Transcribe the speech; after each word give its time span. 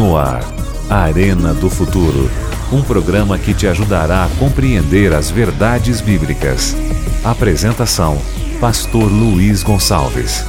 No 0.00 0.16
ar, 0.16 0.40
Arena 0.88 1.52
do 1.52 1.68
Futuro. 1.68 2.30
Um 2.72 2.82
programa 2.82 3.38
que 3.38 3.52
te 3.52 3.66
ajudará 3.66 4.24
a 4.24 4.28
compreender 4.38 5.12
as 5.12 5.30
verdades 5.30 6.00
bíblicas. 6.00 6.74
Apresentação: 7.22 8.16
Pastor 8.58 9.12
Luiz 9.12 9.62
Gonçalves. 9.62 10.42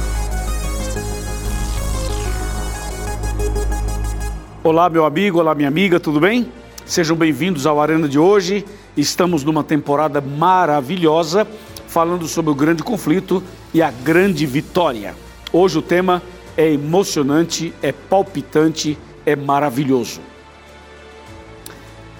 Olá, 4.64 4.88
meu 4.88 5.04
amigo, 5.04 5.38
olá, 5.38 5.54
minha 5.54 5.68
amiga, 5.68 6.00
tudo 6.00 6.18
bem? 6.18 6.50
Sejam 6.86 7.14
bem-vindos 7.14 7.66
ao 7.66 7.78
Arena 7.78 8.08
de 8.08 8.18
hoje. 8.18 8.64
Estamos 8.96 9.44
numa 9.44 9.62
temporada 9.62 10.18
maravilhosa, 10.22 11.46
falando 11.88 12.26
sobre 12.26 12.50
o 12.50 12.54
grande 12.54 12.82
conflito 12.82 13.42
e 13.74 13.82
a 13.82 13.90
grande 13.90 14.46
vitória. 14.46 15.14
Hoje 15.52 15.76
o 15.76 15.82
tema 15.82 16.22
é 16.56 16.72
emocionante, 16.72 17.74
é 17.82 17.92
palpitante, 17.92 18.96
é 19.24 19.36
maravilhoso. 19.36 20.20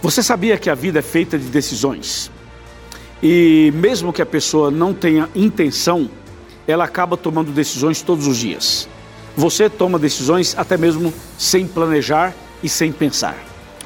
Você 0.01 0.23
sabia 0.23 0.59
que 0.59 0.69
a 0.69 0.75
vida 0.75 0.99
é 0.99 1.03
feita 1.03 1.39
de 1.39 1.47
decisões? 1.47 2.31
E 3.23 3.73
mesmo 3.75 4.13
que 4.13 4.21
a 4.21 4.27
pessoa 4.27 4.71
não 4.71 4.93
tenha 4.93 5.29
intenção, 5.35 6.11
ela 6.67 6.85
acaba 6.85 7.17
tomando 7.17 7.53
decisões 7.53 8.03
todos 8.03 8.27
os 8.27 8.37
dias. 8.37 8.89
Você 9.37 9.71
toma 9.71 9.99
decisões 9.99 10.55
até 10.59 10.77
mesmo 10.77 11.15
sem 11.39 11.67
planejar 11.67 12.35
e 12.63 12.69
sem 12.69 12.93
pensar. 12.93 13.37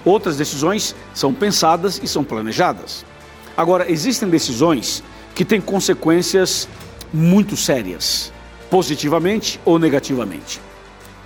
Outras 0.04 0.36
decisões 0.36 0.94
são 1.12 1.34
pensadas 1.34 2.00
e 2.02 2.08
são 2.08 2.24
planejadas. 2.24 3.04
Agora, 3.56 3.90
existem 3.90 4.28
decisões 4.28 5.02
que 5.34 5.44
têm 5.44 5.60
consequências 5.60 6.68
muito 7.12 7.56
sérias, 7.56 8.32
positivamente 8.70 9.60
ou 9.64 9.78
negativamente. 9.78 10.60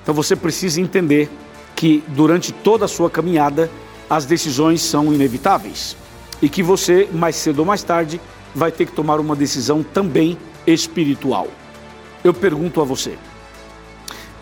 Então 0.02 0.14
você 0.14 0.34
precisa 0.34 0.80
entender 0.80 1.30
que 1.74 2.02
durante 2.08 2.52
toda 2.52 2.84
a 2.84 2.88
sua 2.88 3.10
caminhada 3.10 3.70
as 4.08 4.26
decisões 4.26 4.82
são 4.82 5.12
inevitáveis 5.12 5.96
e 6.42 6.48
que 6.48 6.62
você, 6.62 7.08
mais 7.12 7.36
cedo 7.36 7.60
ou 7.60 7.64
mais 7.64 7.82
tarde, 7.82 8.20
vai 8.54 8.72
ter 8.72 8.86
que 8.86 8.92
tomar 8.92 9.20
uma 9.20 9.36
decisão 9.36 9.82
também 9.82 10.36
espiritual. 10.66 11.48
Eu 12.24 12.34
pergunto 12.34 12.80
a 12.80 12.84
você: 12.84 13.16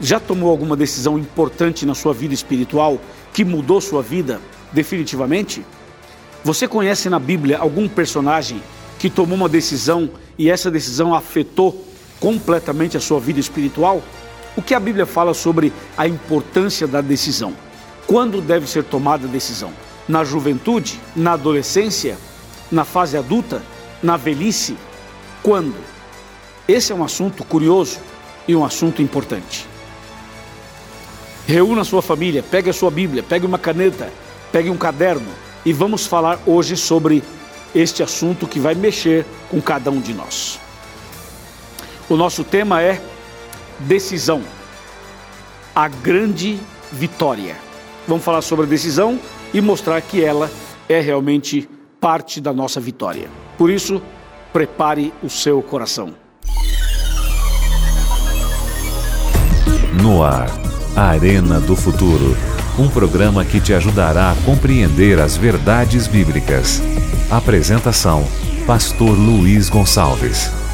já 0.01 0.19
tomou 0.21 0.51
alguma 0.51 0.77
decisão 0.77 1.19
importante 1.19 1.85
na 1.85 1.95
sua 1.95 2.15
vida 2.15 2.35
espiritual 2.35 3.01
que 3.33 3.45
mudou 3.45 3.81
sua 3.81 4.03
vida 4.03 4.41
definitivamente? 4.73 5.65
Você 6.45 6.69
conhece 6.69 7.11
na 7.11 7.19
Bíblia 7.19 7.59
algum 7.59 7.89
personagem 7.89 8.63
que 8.99 9.11
tomou 9.11 9.37
uma 9.37 9.49
decisão 9.49 10.11
e 10.39 10.49
essa 10.49 10.71
decisão 10.71 11.15
afetou 11.15 11.85
completamente 12.21 12.97
a 12.97 13.01
sua 13.01 13.21
vida 13.21 13.41
espiritual? 13.41 14.03
O 14.59 14.63
que 14.63 14.75
a 14.75 14.81
Bíblia 14.81 15.07
fala 15.07 15.35
sobre 15.35 15.73
a 15.97 16.09
importância 16.09 16.89
da 16.89 17.01
decisão? 17.01 17.55
Quando 18.09 18.41
deve 18.41 18.69
ser 18.69 18.83
tomada 18.83 19.29
a 19.29 19.31
decisão? 19.31 19.73
Na 20.09 20.25
juventude? 20.25 20.99
Na 21.15 21.35
adolescência? 21.35 22.19
Na 22.69 22.85
fase 22.85 23.17
adulta? 23.17 23.63
Na 24.03 24.17
velhice? 24.17 24.77
Quando? 25.45 25.77
Esse 26.67 26.91
é 26.91 26.95
um 26.97 27.05
assunto 27.05 27.45
curioso 27.45 28.01
e 28.49 28.57
um 28.57 28.65
assunto 28.65 29.01
importante. 29.01 29.65
Reúna 31.47 31.85
sua 31.85 32.03
família, 32.03 32.43
pegue 32.43 32.69
a 32.69 32.73
sua 32.73 32.91
Bíblia, 32.91 33.23
pegue 33.23 33.47
uma 33.47 33.61
caneta, 33.61 34.13
pegue 34.51 34.71
um 34.71 34.77
caderno 34.77 35.31
e 35.65 35.73
vamos 35.73 36.05
falar 36.05 36.37
hoje 36.45 36.77
sobre 36.77 37.23
este 37.73 38.03
assunto 38.03 38.45
que 38.45 38.59
vai 38.59 38.75
mexer 38.75 39.25
com 39.49 39.63
cada 39.63 39.89
um 39.89 40.01
de 40.01 40.13
nós. 40.13 40.59
O 42.09 42.17
nosso 42.17 42.43
tema 42.43 42.83
é 42.83 43.01
decisão, 43.79 44.43
a 45.75 45.89
grande 45.89 46.59
vitória. 46.91 47.57
Vamos 48.07 48.25
falar 48.25 48.43
sobre 48.43 48.67
a 48.67 48.69
decisão 48.69 49.19
e 49.53 49.61
mostrar 49.61 50.01
que 50.01 50.23
ela 50.23 50.51
é 50.89 51.01
realmente 51.01 51.69
parte 52.01 52.41
da 52.41 52.53
nossa 52.53 52.81
vitória. 52.81 53.29
Por 53.57 53.71
isso, 53.71 54.03
prepare 54.53 55.13
o 55.23 55.29
seu 55.29 55.61
coração. 55.63 56.15
No 60.03 60.23
ar, 60.23 60.49
Arena 60.97 61.61
do 61.61 61.77
Futuro. 61.77 62.37
Um 62.79 62.89
programa 62.89 63.45
que 63.45 63.61
te 63.61 63.75
ajudará 63.75 64.31
a 64.31 64.37
compreender 64.45 65.19
as 65.19 65.37
verdades 65.37 66.07
bíblicas. 66.07 66.81
Apresentação: 67.31 68.25
Pastor 68.65 69.11
Luiz 69.11 69.69
Gonçalves. 69.69 70.68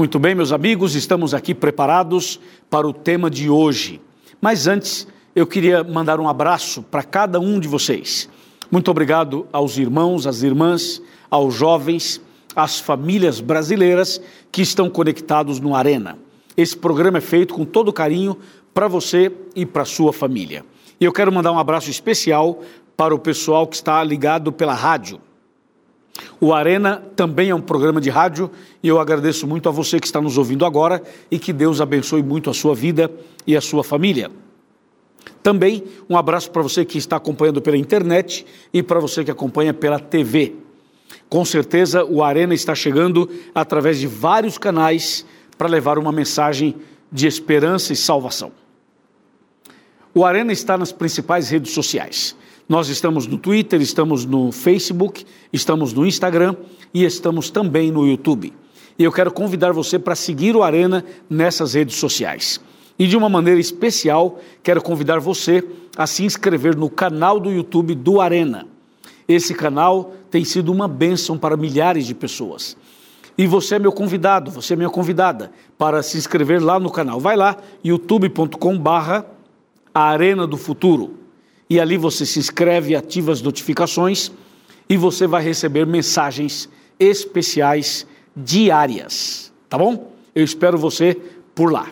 Muito 0.00 0.18
bem, 0.18 0.34
meus 0.34 0.50
amigos, 0.50 0.94
estamos 0.94 1.34
aqui 1.34 1.54
preparados 1.54 2.40
para 2.70 2.88
o 2.88 2.92
tema 2.92 3.28
de 3.28 3.50
hoje. 3.50 4.00
Mas 4.40 4.66
antes, 4.66 5.06
eu 5.36 5.46
queria 5.46 5.84
mandar 5.84 6.18
um 6.18 6.26
abraço 6.26 6.82
para 6.82 7.02
cada 7.02 7.38
um 7.38 7.60
de 7.60 7.68
vocês. 7.68 8.26
Muito 8.70 8.90
obrigado 8.90 9.46
aos 9.52 9.76
irmãos, 9.76 10.26
às 10.26 10.42
irmãs, 10.42 11.02
aos 11.30 11.52
jovens, 11.52 12.18
às 12.56 12.80
famílias 12.80 13.42
brasileiras 13.42 14.22
que 14.50 14.62
estão 14.62 14.88
conectados 14.88 15.60
no 15.60 15.74
Arena. 15.74 16.16
Esse 16.56 16.78
programa 16.78 17.18
é 17.18 17.20
feito 17.20 17.52
com 17.52 17.66
todo 17.66 17.92
carinho 17.92 18.38
para 18.72 18.88
você 18.88 19.30
e 19.54 19.66
para 19.66 19.84
sua 19.84 20.14
família. 20.14 20.64
E 20.98 21.04
eu 21.04 21.12
quero 21.12 21.30
mandar 21.30 21.52
um 21.52 21.58
abraço 21.58 21.90
especial 21.90 22.62
para 22.96 23.14
o 23.14 23.18
pessoal 23.18 23.66
que 23.66 23.76
está 23.76 24.02
ligado 24.02 24.50
pela 24.50 24.72
rádio. 24.72 25.20
O 26.40 26.52
Arena 26.52 27.02
também 27.14 27.50
é 27.50 27.54
um 27.54 27.60
programa 27.60 28.00
de 28.00 28.10
rádio 28.10 28.50
e 28.82 28.88
eu 28.88 28.98
agradeço 28.98 29.46
muito 29.46 29.68
a 29.68 29.72
você 29.72 30.00
que 30.00 30.06
está 30.06 30.20
nos 30.20 30.38
ouvindo 30.38 30.64
agora 30.64 31.02
e 31.30 31.38
que 31.38 31.52
Deus 31.52 31.80
abençoe 31.80 32.22
muito 32.22 32.50
a 32.50 32.54
sua 32.54 32.74
vida 32.74 33.10
e 33.46 33.56
a 33.56 33.60
sua 33.60 33.84
família. 33.84 34.30
Também 35.42 35.84
um 36.08 36.16
abraço 36.16 36.50
para 36.50 36.62
você 36.62 36.84
que 36.84 36.98
está 36.98 37.16
acompanhando 37.16 37.62
pela 37.62 37.76
internet 37.76 38.46
e 38.72 38.82
para 38.82 39.00
você 39.00 39.24
que 39.24 39.30
acompanha 39.30 39.72
pela 39.72 39.98
TV. 39.98 40.54
Com 41.28 41.44
certeza 41.44 42.04
o 42.04 42.22
Arena 42.22 42.54
está 42.54 42.74
chegando 42.74 43.28
através 43.54 43.98
de 43.98 44.06
vários 44.06 44.58
canais 44.58 45.24
para 45.56 45.68
levar 45.68 45.98
uma 45.98 46.12
mensagem 46.12 46.76
de 47.10 47.26
esperança 47.26 47.92
e 47.92 47.96
salvação. 47.96 48.52
O 50.14 50.24
Arena 50.24 50.52
está 50.52 50.76
nas 50.76 50.90
principais 50.90 51.50
redes 51.50 51.72
sociais. 51.72 52.36
Nós 52.70 52.88
estamos 52.88 53.26
no 53.26 53.36
Twitter, 53.36 53.82
estamos 53.82 54.24
no 54.24 54.52
Facebook, 54.52 55.26
estamos 55.52 55.92
no 55.92 56.06
Instagram 56.06 56.54
e 56.94 57.04
estamos 57.04 57.50
também 57.50 57.90
no 57.90 58.06
YouTube. 58.06 58.52
E 58.96 59.02
eu 59.02 59.10
quero 59.10 59.32
convidar 59.32 59.72
você 59.72 59.98
para 59.98 60.14
seguir 60.14 60.54
o 60.54 60.62
Arena 60.62 61.04
nessas 61.28 61.74
redes 61.74 61.96
sociais. 61.96 62.60
E 62.96 63.08
de 63.08 63.16
uma 63.16 63.28
maneira 63.28 63.58
especial, 63.58 64.38
quero 64.62 64.80
convidar 64.80 65.18
você 65.18 65.66
a 65.96 66.06
se 66.06 66.24
inscrever 66.24 66.76
no 66.76 66.88
canal 66.88 67.40
do 67.40 67.50
YouTube 67.50 67.92
do 67.96 68.20
Arena. 68.20 68.68
Esse 69.26 69.52
canal 69.52 70.14
tem 70.30 70.44
sido 70.44 70.70
uma 70.70 70.86
bênção 70.86 71.36
para 71.36 71.56
milhares 71.56 72.06
de 72.06 72.14
pessoas. 72.14 72.76
E 73.36 73.48
você 73.48 73.74
é 73.74 73.78
meu 73.80 73.90
convidado, 73.90 74.48
você 74.48 74.74
é 74.74 74.76
minha 74.76 74.90
convidada 74.90 75.50
para 75.76 76.04
se 76.04 76.16
inscrever 76.16 76.62
lá 76.62 76.78
no 76.78 76.88
canal. 76.88 77.18
Vai 77.18 77.34
lá, 77.34 77.56
youtube.com/barra 77.82 79.26
Arena 79.92 80.46
do 80.46 80.56
Futuro 80.56 81.18
e 81.70 81.78
ali 81.78 81.96
você 81.96 82.26
se 82.26 82.40
inscreve, 82.40 82.96
ativa 82.96 83.30
as 83.30 83.40
notificações 83.40 84.32
e 84.88 84.96
você 84.96 85.28
vai 85.28 85.40
receber 85.40 85.86
mensagens 85.86 86.68
especiais 86.98 88.04
diárias, 88.36 89.52
tá 89.68 89.78
bom? 89.78 90.12
Eu 90.34 90.44
espero 90.44 90.76
você 90.76 91.16
por 91.54 91.72
lá. 91.72 91.86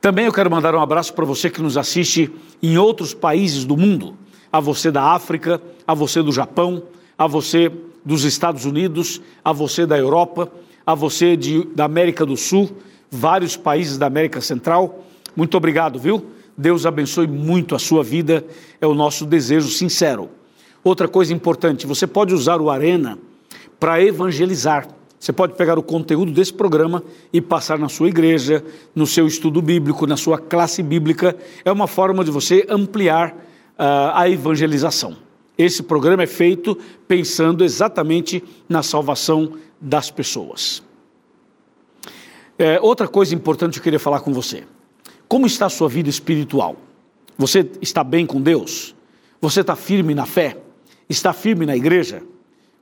Também 0.00 0.26
eu 0.26 0.32
quero 0.32 0.50
mandar 0.50 0.74
um 0.74 0.80
abraço 0.80 1.12
para 1.12 1.24
você 1.24 1.50
que 1.50 1.60
nos 1.60 1.76
assiste 1.76 2.32
em 2.62 2.78
outros 2.78 3.12
países 3.12 3.64
do 3.64 3.76
mundo, 3.76 4.16
a 4.52 4.60
você 4.60 4.90
da 4.90 5.12
África, 5.12 5.60
a 5.86 5.92
você 5.92 6.22
do 6.22 6.32
Japão, 6.32 6.84
a 7.18 7.26
você 7.26 7.70
dos 8.04 8.24
Estados 8.24 8.64
Unidos, 8.64 9.20
a 9.44 9.52
você 9.52 9.84
da 9.84 9.98
Europa, 9.98 10.50
a 10.86 10.94
você 10.94 11.36
de, 11.36 11.66
da 11.74 11.84
América 11.84 12.24
do 12.24 12.36
Sul, 12.36 12.70
vários 13.10 13.56
países 13.56 13.98
da 13.98 14.06
América 14.06 14.40
Central. 14.40 15.04
Muito 15.36 15.56
obrigado, 15.56 15.98
viu? 15.98 16.24
Deus 16.60 16.84
abençoe 16.84 17.26
muito 17.26 17.74
a 17.74 17.78
sua 17.78 18.04
vida, 18.04 18.44
é 18.82 18.86
o 18.86 18.92
nosso 18.92 19.24
desejo 19.24 19.70
sincero. 19.70 20.28
Outra 20.84 21.08
coisa 21.08 21.32
importante, 21.32 21.86
você 21.86 22.06
pode 22.06 22.34
usar 22.34 22.60
o 22.60 22.68
Arena 22.68 23.18
para 23.78 24.02
evangelizar. 24.02 24.86
Você 25.18 25.32
pode 25.32 25.54
pegar 25.54 25.78
o 25.78 25.82
conteúdo 25.82 26.30
desse 26.32 26.52
programa 26.52 27.02
e 27.32 27.40
passar 27.40 27.78
na 27.78 27.88
sua 27.88 28.08
igreja, 28.08 28.62
no 28.94 29.06
seu 29.06 29.26
estudo 29.26 29.62
bíblico, 29.62 30.06
na 30.06 30.18
sua 30.18 30.36
classe 30.36 30.82
bíblica. 30.82 31.34
É 31.64 31.72
uma 31.72 31.86
forma 31.86 32.22
de 32.22 32.30
você 32.30 32.66
ampliar 32.68 33.30
uh, 33.30 34.12
a 34.12 34.28
evangelização. 34.28 35.16
Esse 35.56 35.82
programa 35.82 36.24
é 36.24 36.26
feito 36.26 36.76
pensando 37.08 37.64
exatamente 37.64 38.44
na 38.68 38.82
salvação 38.82 39.54
das 39.80 40.10
pessoas. 40.10 40.82
É, 42.58 42.78
outra 42.82 43.08
coisa 43.08 43.34
importante 43.34 43.72
que 43.72 43.78
eu 43.78 43.84
queria 43.84 43.98
falar 43.98 44.20
com 44.20 44.32
você. 44.34 44.64
Como 45.30 45.46
está 45.46 45.66
a 45.66 45.70
sua 45.70 45.88
vida 45.88 46.10
espiritual? 46.10 46.74
Você 47.38 47.70
está 47.80 48.02
bem 48.02 48.26
com 48.26 48.42
Deus? 48.42 48.96
Você 49.40 49.60
está 49.60 49.76
firme 49.76 50.12
na 50.12 50.26
fé? 50.26 50.56
Está 51.08 51.32
firme 51.32 51.64
na 51.64 51.76
igreja? 51.76 52.20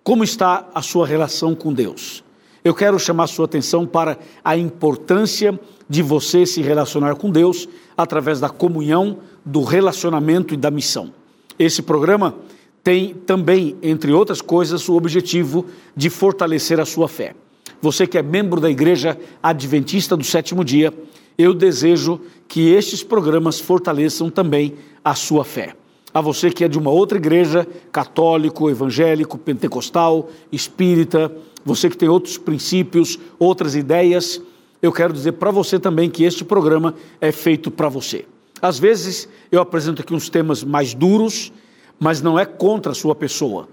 Como 0.02 0.24
está 0.24 0.66
a 0.74 0.80
sua 0.80 1.06
relação 1.06 1.54
com 1.54 1.74
Deus? 1.74 2.24
eu 2.64 2.74
quero 2.74 2.98
chamar 2.98 3.24
a 3.24 3.28
sua 3.28 3.44
atenção 3.44 3.86
para 3.86 4.18
a 4.44 4.56
importância 4.56 5.58
de 5.88 6.02
você 6.02 6.44
se 6.44 6.60
relacionar 6.60 7.14
com 7.16 7.30
Deus 7.30 7.68
através 7.96 8.40
da 8.40 8.48
comunhão, 8.48 9.18
do 9.44 9.62
relacionamento 9.62 10.52
e 10.52 10.56
da 10.56 10.70
missão. 10.70 11.12
Esse 11.58 11.82
programa 11.82 12.34
tem 12.82 13.14
também, 13.14 13.76
entre 13.82 14.12
outras 14.12 14.40
coisas, 14.40 14.88
o 14.88 14.96
objetivo 14.96 15.66
de 15.94 16.10
fortalecer 16.10 16.80
a 16.80 16.84
sua 16.84 17.08
fé. 17.08 17.34
Você 17.80 18.06
que 18.06 18.18
é 18.18 18.22
membro 18.22 18.60
da 18.60 18.70
Igreja 18.70 19.18
Adventista 19.42 20.16
do 20.16 20.24
Sétimo 20.24 20.64
Dia, 20.64 20.92
eu 21.38 21.54
desejo 21.54 22.20
que 22.48 22.68
estes 22.70 23.04
programas 23.04 23.60
fortaleçam 23.60 24.28
também 24.28 24.74
a 25.04 25.14
sua 25.14 25.44
fé. 25.44 25.76
A 26.12 26.20
você 26.20 26.50
que 26.50 26.64
é 26.64 26.68
de 26.68 26.76
uma 26.76 26.90
outra 26.90 27.16
igreja, 27.16 27.66
católico, 27.92 28.68
evangélico, 28.68 29.38
pentecostal, 29.38 30.28
espírita, 30.50 31.32
você 31.64 31.88
que 31.88 31.96
tem 31.96 32.08
outros 32.08 32.36
princípios, 32.36 33.18
outras 33.38 33.76
ideias, 33.76 34.42
eu 34.82 34.90
quero 34.90 35.12
dizer 35.12 35.32
para 35.32 35.52
você 35.52 35.78
também 35.78 36.10
que 36.10 36.24
este 36.24 36.44
programa 36.44 36.94
é 37.20 37.30
feito 37.30 37.70
para 37.70 37.88
você. 37.88 38.24
Às 38.60 38.78
vezes 38.78 39.28
eu 39.52 39.60
apresento 39.60 40.02
aqui 40.02 40.12
uns 40.12 40.28
temas 40.28 40.64
mais 40.64 40.92
duros, 40.92 41.52
mas 42.00 42.20
não 42.20 42.38
é 42.38 42.44
contra 42.44 42.92
a 42.92 42.94
sua 42.94 43.14
pessoa. 43.14 43.68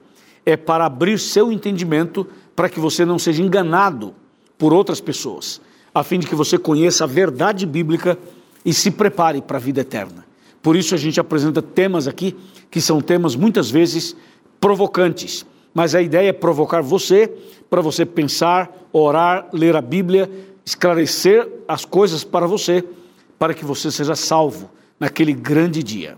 É 0.45 0.55
para 0.55 0.85
abrir 0.85 1.17
seu 1.17 1.51
entendimento 1.51 2.27
para 2.55 2.69
que 2.69 2.79
você 2.79 3.05
não 3.05 3.17
seja 3.17 3.41
enganado 3.41 4.13
por 4.57 4.71
outras 4.71 5.01
pessoas, 5.01 5.59
a 5.95 6.03
fim 6.03 6.19
de 6.19 6.27
que 6.27 6.35
você 6.35 6.57
conheça 6.57 7.05
a 7.05 7.07
verdade 7.07 7.65
bíblica 7.65 8.19
e 8.65 8.73
se 8.73 8.91
prepare 8.91 9.41
para 9.41 9.55
a 9.55 9.61
vida 9.61 9.79
eterna. 9.79 10.25
Por 10.61 10.75
isso 10.75 10.93
a 10.93 10.97
gente 10.97 11.21
apresenta 11.21 11.61
temas 11.61 12.05
aqui 12.05 12.35
que 12.69 12.81
são 12.81 12.99
temas 12.99 13.33
muitas 13.33 13.71
vezes 13.71 14.13
provocantes, 14.59 15.45
mas 15.73 15.95
a 15.95 16.01
ideia 16.01 16.29
é 16.29 16.33
provocar 16.33 16.81
você 16.81 17.31
para 17.69 17.81
você 17.81 18.05
pensar, 18.05 18.75
orar, 18.91 19.47
ler 19.53 19.75
a 19.77 19.81
Bíblia, 19.81 20.29
esclarecer 20.65 21.47
as 21.65 21.85
coisas 21.85 22.25
para 22.25 22.45
você, 22.45 22.83
para 23.39 23.53
que 23.53 23.63
você 23.63 23.89
seja 23.89 24.15
salvo 24.15 24.69
naquele 24.99 25.31
grande 25.31 25.81
dia. 25.81 26.17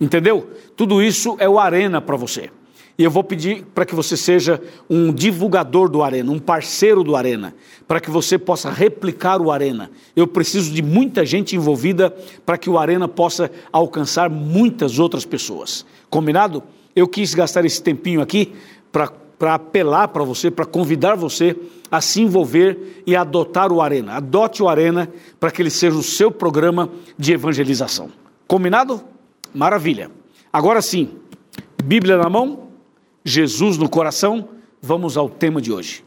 Entendeu? 0.00 0.50
Tudo 0.76 1.02
isso 1.02 1.36
é 1.40 1.48
o 1.48 1.58
arena 1.58 2.00
para 2.00 2.16
você. 2.16 2.50
E 2.96 3.02
eu 3.02 3.10
vou 3.10 3.24
pedir 3.24 3.64
para 3.74 3.84
que 3.84 3.94
você 3.94 4.16
seja 4.16 4.62
um 4.88 5.12
divulgador 5.12 5.88
do 5.88 6.02
Arena, 6.02 6.30
um 6.30 6.38
parceiro 6.38 7.02
do 7.02 7.16
Arena, 7.16 7.54
para 7.88 8.00
que 8.00 8.08
você 8.08 8.38
possa 8.38 8.70
replicar 8.70 9.42
o 9.42 9.50
Arena. 9.50 9.90
Eu 10.14 10.28
preciso 10.28 10.72
de 10.72 10.80
muita 10.80 11.26
gente 11.26 11.56
envolvida 11.56 12.14
para 12.46 12.56
que 12.56 12.70
o 12.70 12.78
Arena 12.78 13.08
possa 13.08 13.50
alcançar 13.72 14.30
muitas 14.30 15.00
outras 15.00 15.24
pessoas. 15.24 15.84
Combinado? 16.08 16.62
Eu 16.94 17.08
quis 17.08 17.34
gastar 17.34 17.64
esse 17.64 17.82
tempinho 17.82 18.20
aqui 18.20 18.52
para 18.92 19.54
apelar 19.54 20.08
para 20.08 20.22
você, 20.22 20.48
para 20.48 20.64
convidar 20.64 21.16
você 21.16 21.56
a 21.90 22.00
se 22.00 22.22
envolver 22.22 23.02
e 23.04 23.16
adotar 23.16 23.72
o 23.72 23.82
Arena. 23.82 24.14
Adote 24.14 24.62
o 24.62 24.68
Arena 24.68 25.10
para 25.40 25.50
que 25.50 25.60
ele 25.60 25.70
seja 25.70 25.96
o 25.96 26.02
seu 26.02 26.30
programa 26.30 26.88
de 27.18 27.32
evangelização. 27.32 28.10
Combinado? 28.46 29.02
Maravilha. 29.52 30.10
Agora 30.52 30.80
sim, 30.80 31.10
Bíblia 31.82 32.16
na 32.16 32.30
mão, 32.30 32.63
Jesus 33.24 33.78
no 33.78 33.88
coração, 33.88 34.50
vamos 34.82 35.16
ao 35.16 35.30
tema 35.30 35.62
de 35.62 35.72
hoje. 35.72 36.04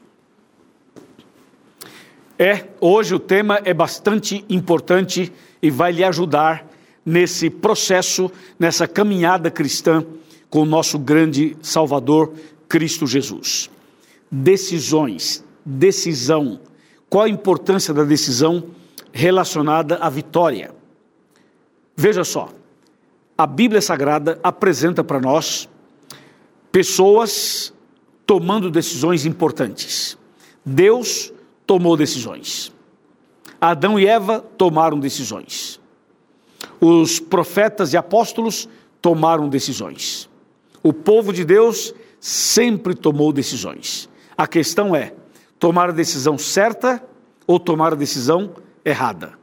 É, 2.38 2.68
hoje 2.80 3.16
o 3.16 3.20
tema 3.20 3.60
é 3.66 3.74
bastante 3.74 4.46
importante 4.48 5.34
e 5.60 5.72
vai 5.72 5.92
lhe 5.92 6.04
ajudar 6.04 6.68
nesse 7.04 7.50
processo, 7.50 8.32
nessa 8.60 8.88
caminhada 8.88 9.50
cristã 9.50 10.06
com 10.48 10.62
o 10.62 10.66
nosso 10.66 11.00
grande 11.00 11.58
Salvador, 11.60 12.34
Cristo 12.70 13.08
Jesus. 13.08 13.72
Decisões, 14.30 15.44
decisão. 15.66 16.60
Qual 17.10 17.24
a 17.24 17.30
importância 17.30 17.96
da 17.96 18.04
decisão 18.04 18.66
relacionada 19.12 19.96
à 19.96 20.10
vitória? 20.10 20.70
Veja 21.96 22.24
só, 22.24 22.50
a 23.36 23.48
Bíblia 23.48 23.82
Sagrada 23.82 24.40
apresenta 24.44 25.04
para 25.04 25.20
nós 25.20 25.68
pessoas 26.72 27.74
tomando 28.26 28.70
decisões 28.70 29.26
importantes. 29.26 30.18
Deus 30.66 31.32
tomou 31.66 31.96
decisões. 31.96 32.72
Adão 33.60 34.00
e 34.00 34.06
Eva 34.06 34.40
tomaram 34.58 35.00
decisões. 35.00 35.80
Os 36.80 37.20
profetas 37.20 37.94
e 37.94 37.98
apóstolos 37.98 38.68
tomaram 39.02 39.50
decisões. 39.50 40.30
O 40.84 40.94
povo 40.94 41.34
de 41.34 41.44
Deus 41.44 41.94
sempre 42.20 42.94
tomou 42.94 43.32
decisões. 43.32 44.10
A 44.38 44.46
questão 44.46 44.96
é 44.96 45.14
tomar 45.58 45.90
a 45.90 45.94
decisão 45.94 46.38
certa 46.38 47.04
ou 47.48 47.60
tomar 47.60 47.94
a 47.94 47.96
decisão 47.96 48.54
errada. 48.86 49.34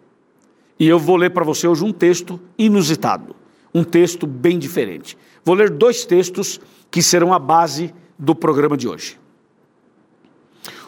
E 0.78 0.86
eu 0.86 0.98
vou 0.98 1.16
ler 1.16 1.30
para 1.30 1.44
você 1.44 1.66
hoje 1.66 1.84
um 1.84 1.92
texto 1.92 2.40
inusitado 2.58 3.34
um 3.74 3.82
texto 3.82 4.26
bem 4.26 4.58
diferente. 4.58 5.18
Vou 5.44 5.54
ler 5.54 5.68
dois 5.68 6.04
textos 6.04 6.60
que 6.90 7.02
serão 7.02 7.34
a 7.34 7.38
base 7.38 7.92
do 8.16 8.34
programa 8.34 8.76
de 8.76 8.86
hoje. 8.86 9.18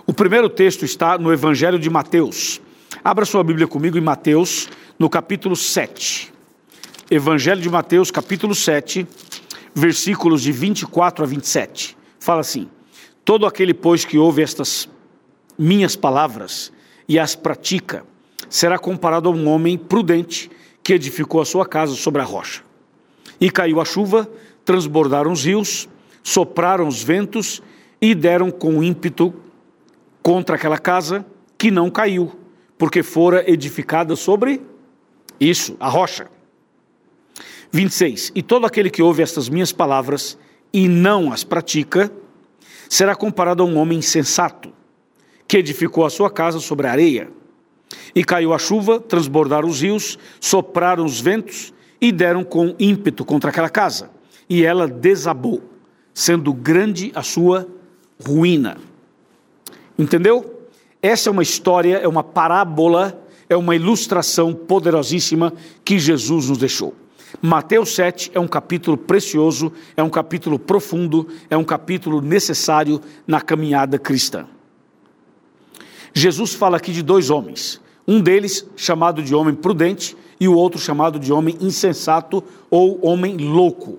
O 0.07 0.13
primeiro 0.13 0.49
texto 0.49 0.85
está 0.85 1.19
no 1.19 1.33
Evangelho 1.33 1.81
de 1.81 1.91
Mateus. 1.91 2.61
Abra 3.03 3.25
sua 3.25 3.43
Bíblia 3.43 3.67
comigo 3.67 3.99
em 3.99 4.01
Mateus, 4.01 4.69
no 4.97 5.11
capítulo 5.11 5.57
7. 5.57 6.33
Evangelho 7.11 7.61
de 7.61 7.69
Mateus, 7.69 8.11
capítulo 8.13 8.55
7, 8.55 9.07
versículos 9.75 10.43
de 10.43 10.53
24 10.53 11.25
a 11.25 11.27
27. 11.27 11.97
Fala 12.21 12.41
assim: 12.41 12.69
Todo 13.25 13.47
aquele, 13.47 13.75
pois, 13.75 14.05
que 14.05 14.17
ouve 14.17 14.43
estas 14.43 14.89
minhas 15.59 15.97
palavras 15.97 16.73
e 17.09 17.19
as 17.19 17.35
pratica, 17.35 18.05
será 18.49 18.79
comparado 18.79 19.29
a 19.29 19.33
um 19.33 19.49
homem 19.49 19.77
prudente 19.77 20.51
que 20.83 20.93
edificou 20.93 21.41
a 21.41 21.45
sua 21.45 21.67
casa 21.67 21.95
sobre 21.95 22.23
a 22.23 22.25
rocha. 22.25 22.66
E 23.41 23.51
caiu 23.51 23.81
a 23.81 23.85
chuva, 23.85 24.29
transbordaram 24.65 25.33
os 25.33 25.45
rios, 25.45 25.89
sopraram 26.23 26.89
os 26.89 27.03
ventos 27.03 27.63
e 28.01 28.15
deram 28.15 28.51
com 28.51 28.83
ímpeto 28.83 29.35
contra 30.23 30.57
aquela 30.57 30.79
casa 30.79 31.25
que 31.57 31.71
não 31.71 31.91
caiu, 31.91 32.33
porque 32.77 33.03
fora 33.03 33.49
edificada 33.51 34.17
sobre 34.17 34.61
isso, 35.39 35.77
a 35.79 35.89
rocha. 35.89 36.29
26. 37.71 38.33
E 38.35 38.43
todo 38.43 38.67
aquele 38.67 38.91
que 38.91 39.03
ouve 39.03 39.23
estas 39.23 39.49
minhas 39.49 39.73
palavras 39.73 40.39
e 40.73 40.89
não 40.89 41.33
as 41.33 41.45
pratica, 41.45 42.11
será 42.89 43.15
comparado 43.15 43.63
a 43.63 43.67
um 43.67 43.77
homem 43.77 43.99
insensato, 43.99 44.73
que 45.47 45.57
edificou 45.59 46.05
a 46.05 46.11
sua 46.11 46.31
casa 46.31 46.59
sobre 46.59 46.87
a 46.87 46.93
areia. 46.93 47.31
E 48.15 48.25
caiu 48.25 48.53
a 48.53 48.59
chuva, 48.59 48.99
transbordaram 48.99 49.69
os 49.69 49.81
rios, 49.81 50.19
sopraram 50.41 51.05
os 51.05 51.21
ventos 51.21 51.73
e 52.01 52.13
deram 52.13 52.45
com 52.45 52.75
ímpeto 52.79 53.25
contra 53.25 53.51
aquela 53.51 53.69
casa, 53.69 54.11
e 54.49 54.65
ela 54.65 54.87
desabou, 54.87 55.63
sendo 56.15 56.53
grande 56.53 57.11
a 57.15 57.23
sua 57.23 57.67
ruína. 58.25 58.79
Entendeu? 59.99 60.69
Essa 61.03 61.29
é 61.29 61.33
uma 61.33 61.43
história, 61.43 61.97
é 61.99 62.09
uma 62.09 62.23
parábola, 62.23 63.23
é 63.49 63.57
uma 63.57 63.77
ilustração 63.77 64.53
poderosíssima 64.53 65.53
que 65.85 65.99
Jesus 65.99 66.49
nos 66.49 66.59
deixou. 66.59 66.95
Mateus 67.41 67.95
7 67.95 68.31
é 68.35 68.41
um 68.41 68.49
capítulo 68.49 68.97
precioso, 68.97 69.73
é 69.97 70.03
um 70.03 70.09
capítulo 70.09 70.59
profundo, 70.59 71.29
é 71.51 71.57
um 71.57 71.65
capítulo 71.65 72.21
necessário 72.21 73.01
na 73.27 73.41
caminhada 73.41 73.99
cristã. 73.99 74.47
Jesus 76.15 76.55
fala 76.55 76.77
aqui 76.79 76.93
de 76.93 77.03
dois 77.03 77.29
homens, 77.29 77.81
um 78.09 78.21
deles 78.21 78.67
chamado 78.75 79.23
de 79.23 79.35
homem 79.35 79.55
prudente 79.55 80.17
e 80.39 80.49
o 80.49 80.55
outro 80.55 80.81
chamado 80.81 81.19
de 81.19 81.33
homem 81.33 81.57
insensato 81.61 82.43
ou 82.71 82.99
homem 83.07 83.37
louco. 83.37 83.99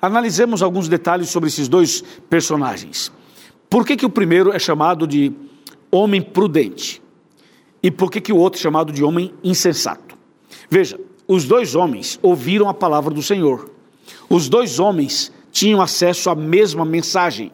Analisemos 0.00 0.62
alguns 0.62 0.88
detalhes 0.88 1.28
sobre 1.28 1.48
esses 1.48 1.68
dois 1.68 2.02
personagens. 2.28 3.12
Por 3.70 3.86
que, 3.86 3.96
que 3.96 4.06
o 4.06 4.10
primeiro 4.10 4.52
é 4.52 4.58
chamado 4.58 5.06
de 5.06 5.32
homem 5.90 6.20
prudente? 6.20 7.00
E 7.82 7.90
por 7.90 8.10
que, 8.10 8.20
que 8.20 8.32
o 8.32 8.36
outro 8.36 8.58
é 8.58 8.62
chamado 8.62 8.92
de 8.92 9.02
homem 9.02 9.32
insensato? 9.42 10.16
Veja, 10.68 10.98
os 11.26 11.44
dois 11.44 11.74
homens 11.74 12.18
ouviram 12.22 12.68
a 12.68 12.74
palavra 12.74 13.12
do 13.12 13.22
Senhor. 13.22 13.70
Os 14.28 14.48
dois 14.48 14.78
homens 14.78 15.32
tinham 15.50 15.80
acesso 15.80 16.30
à 16.30 16.34
mesma 16.34 16.84
mensagem. 16.84 17.52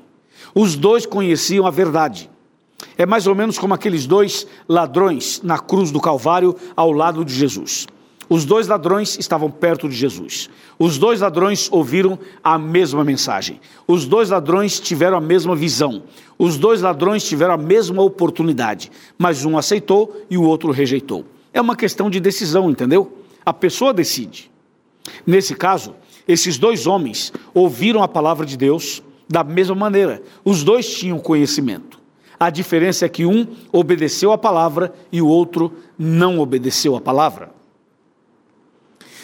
Os 0.54 0.74
dois 0.74 1.04
conheciam 1.04 1.66
a 1.66 1.70
verdade. 1.70 2.30
É 2.96 3.04
mais 3.04 3.26
ou 3.26 3.34
menos 3.34 3.58
como 3.58 3.74
aqueles 3.74 4.06
dois 4.06 4.46
ladrões 4.68 5.40
na 5.42 5.58
cruz 5.58 5.90
do 5.90 6.00
Calvário 6.00 6.56
ao 6.76 6.92
lado 6.92 7.24
de 7.24 7.34
Jesus. 7.34 7.86
Os 8.28 8.44
dois 8.44 8.66
ladrões 8.66 9.18
estavam 9.18 9.50
perto 9.50 9.88
de 9.88 9.96
Jesus. 9.96 10.50
Os 10.78 10.98
dois 10.98 11.20
ladrões 11.20 11.68
ouviram 11.72 12.18
a 12.44 12.58
mesma 12.58 13.02
mensagem. 13.02 13.58
Os 13.86 14.04
dois 14.04 14.28
ladrões 14.28 14.78
tiveram 14.78 15.16
a 15.16 15.20
mesma 15.20 15.56
visão. 15.56 16.02
Os 16.38 16.58
dois 16.58 16.82
ladrões 16.82 17.24
tiveram 17.24 17.54
a 17.54 17.58
mesma 17.58 18.02
oportunidade. 18.02 18.92
Mas 19.16 19.44
um 19.46 19.56
aceitou 19.56 20.24
e 20.28 20.36
o 20.36 20.42
outro 20.42 20.70
rejeitou. 20.72 21.24
É 21.54 21.60
uma 21.60 21.74
questão 21.74 22.10
de 22.10 22.20
decisão, 22.20 22.70
entendeu? 22.70 23.18
A 23.46 23.52
pessoa 23.52 23.94
decide. 23.94 24.50
Nesse 25.26 25.54
caso, 25.54 25.94
esses 26.26 26.58
dois 26.58 26.86
homens 26.86 27.32
ouviram 27.54 28.02
a 28.02 28.08
palavra 28.08 28.44
de 28.44 28.58
Deus 28.58 29.02
da 29.26 29.42
mesma 29.42 29.74
maneira. 29.74 30.22
Os 30.44 30.62
dois 30.62 30.86
tinham 30.86 31.18
conhecimento. 31.18 31.98
A 32.38 32.50
diferença 32.50 33.06
é 33.06 33.08
que 33.08 33.24
um 33.24 33.46
obedeceu 33.72 34.32
a 34.32 34.38
palavra 34.38 34.92
e 35.10 35.20
o 35.20 35.26
outro 35.26 35.72
não 35.98 36.38
obedeceu 36.38 36.94
a 36.94 37.00
palavra. 37.00 37.57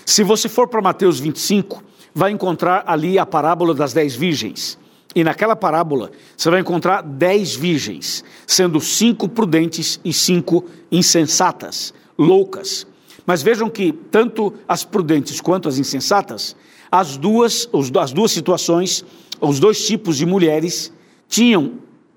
Se 0.04 0.23
você 0.23 0.49
for 0.49 0.68
para 0.68 0.82
Mateus 0.82 1.18
25, 1.18 1.82
vai 2.14 2.30
encontrar 2.30 2.84
ali 2.87 3.18
a 3.18 3.26
parábola 3.26 3.75
das 3.75 3.92
dez 3.92 4.14
virgens. 4.14 4.78
E 5.14 5.23
naquela 5.23 5.54
parábola, 5.54 6.11
você 6.37 6.50
vai 6.50 6.61
encontrar 6.61 7.02
dez 7.02 7.54
virgens, 7.54 8.25
sendo 8.46 8.80
cinco 8.80 9.28
prudentes 9.28 10.00
e 10.04 10.12
cinco 10.12 10.64
insensatas, 10.90 11.94
loucas. 12.18 12.87
Mas 13.25 13.42
vejam 13.42 13.70
que 13.70 13.92
tanto 13.92 14.52
as 14.68 14.84
prudentes 14.84 15.40
quanto 15.40 15.68
as 15.68 15.78
insensatas, 15.78 16.56
as 16.90 17.16
duas, 17.16 17.68
as 18.00 18.12
duas 18.12 18.32
situações, 18.32 19.04
os 19.40 19.58
dois 19.58 19.87
tipos 19.87 20.16
de 20.16 20.26
mulheres, 20.26 20.92
tinham 21.28 21.75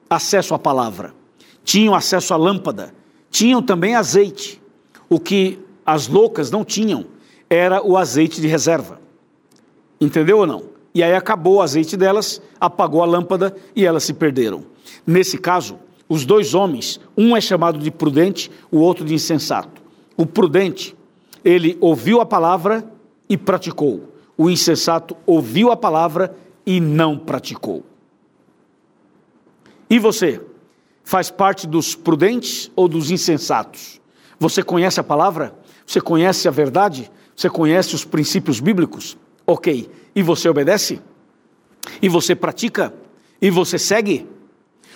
acesso 0.10 0.54
à 0.54 0.60
palavra, 0.60 1.14
tinham 1.64 1.96
acesso 1.96 2.34
à 2.34 2.38
lâmpada, 2.38 2.94
tinham 3.30 3.62
também 3.62 3.96
azeite. 3.96 4.62
O 5.10 5.20
que 5.20 5.60
as 5.86 6.08
loucas 6.08 6.52
não 6.52 6.66
tinham 6.66 7.06
era 7.50 7.86
o 7.86 7.98
azeite 7.98 8.42
de 8.42 8.48
reserva. 8.48 9.00
Entendeu 10.00 10.40
ou 10.40 10.48
não? 10.48 10.64
E 10.94 11.04
aí 11.04 11.14
acabou 11.14 11.56
o 11.56 11.62
azeite 11.62 11.96
delas, 11.96 12.42
apagou 12.60 13.02
a 13.02 13.06
lâmpada 13.06 13.56
e 13.76 13.86
elas 13.86 14.04
se 14.04 14.14
perderam. 14.14 14.64
Nesse 15.06 15.38
caso, 15.38 15.78
os 16.10 16.26
dois 16.26 16.54
homens, 16.54 17.00
um 17.16 17.36
é 17.36 17.42
chamado 17.42 17.80
de 17.80 17.92
prudente, 17.92 18.50
o 18.72 18.80
outro 18.80 19.06
de 19.06 19.14
insensato. 19.14 19.82
O 20.16 20.26
prudente, 20.26 20.96
ele 21.44 21.78
ouviu 21.80 22.22
a 22.22 22.26
palavra 22.26 22.84
e 23.30 23.38
praticou. 23.38 24.14
O 24.38 24.50
insensato 24.50 25.16
ouviu 25.26 25.72
a 25.72 25.78
palavra 25.78 26.36
e 26.66 26.80
não 26.80 27.18
praticou. 27.18 27.84
E 29.90 30.00
você? 30.00 30.42
Faz 31.04 31.32
parte 31.32 31.66
dos 31.66 31.96
prudentes 31.96 32.72
ou 32.76 32.88
dos 32.88 33.12
insensatos? 33.12 34.02
Você 34.40 34.62
conhece 34.62 35.00
a 35.00 35.04
palavra? 35.04 35.56
Você 35.86 36.02
conhece 36.02 36.48
a 36.48 36.52
verdade? 36.52 37.10
Você 37.38 37.52
conhece 37.52 37.94
os 37.94 38.04
princípios 38.04 38.60
bíblicos? 38.60 39.16
Ok. 39.46 39.88
E 40.16 40.24
você 40.24 40.50
obedece? 40.50 41.00
E 42.02 42.10
você 42.10 42.36
pratica? 42.36 42.92
E 43.40 43.52
você 43.52 43.78
segue? 43.78 44.28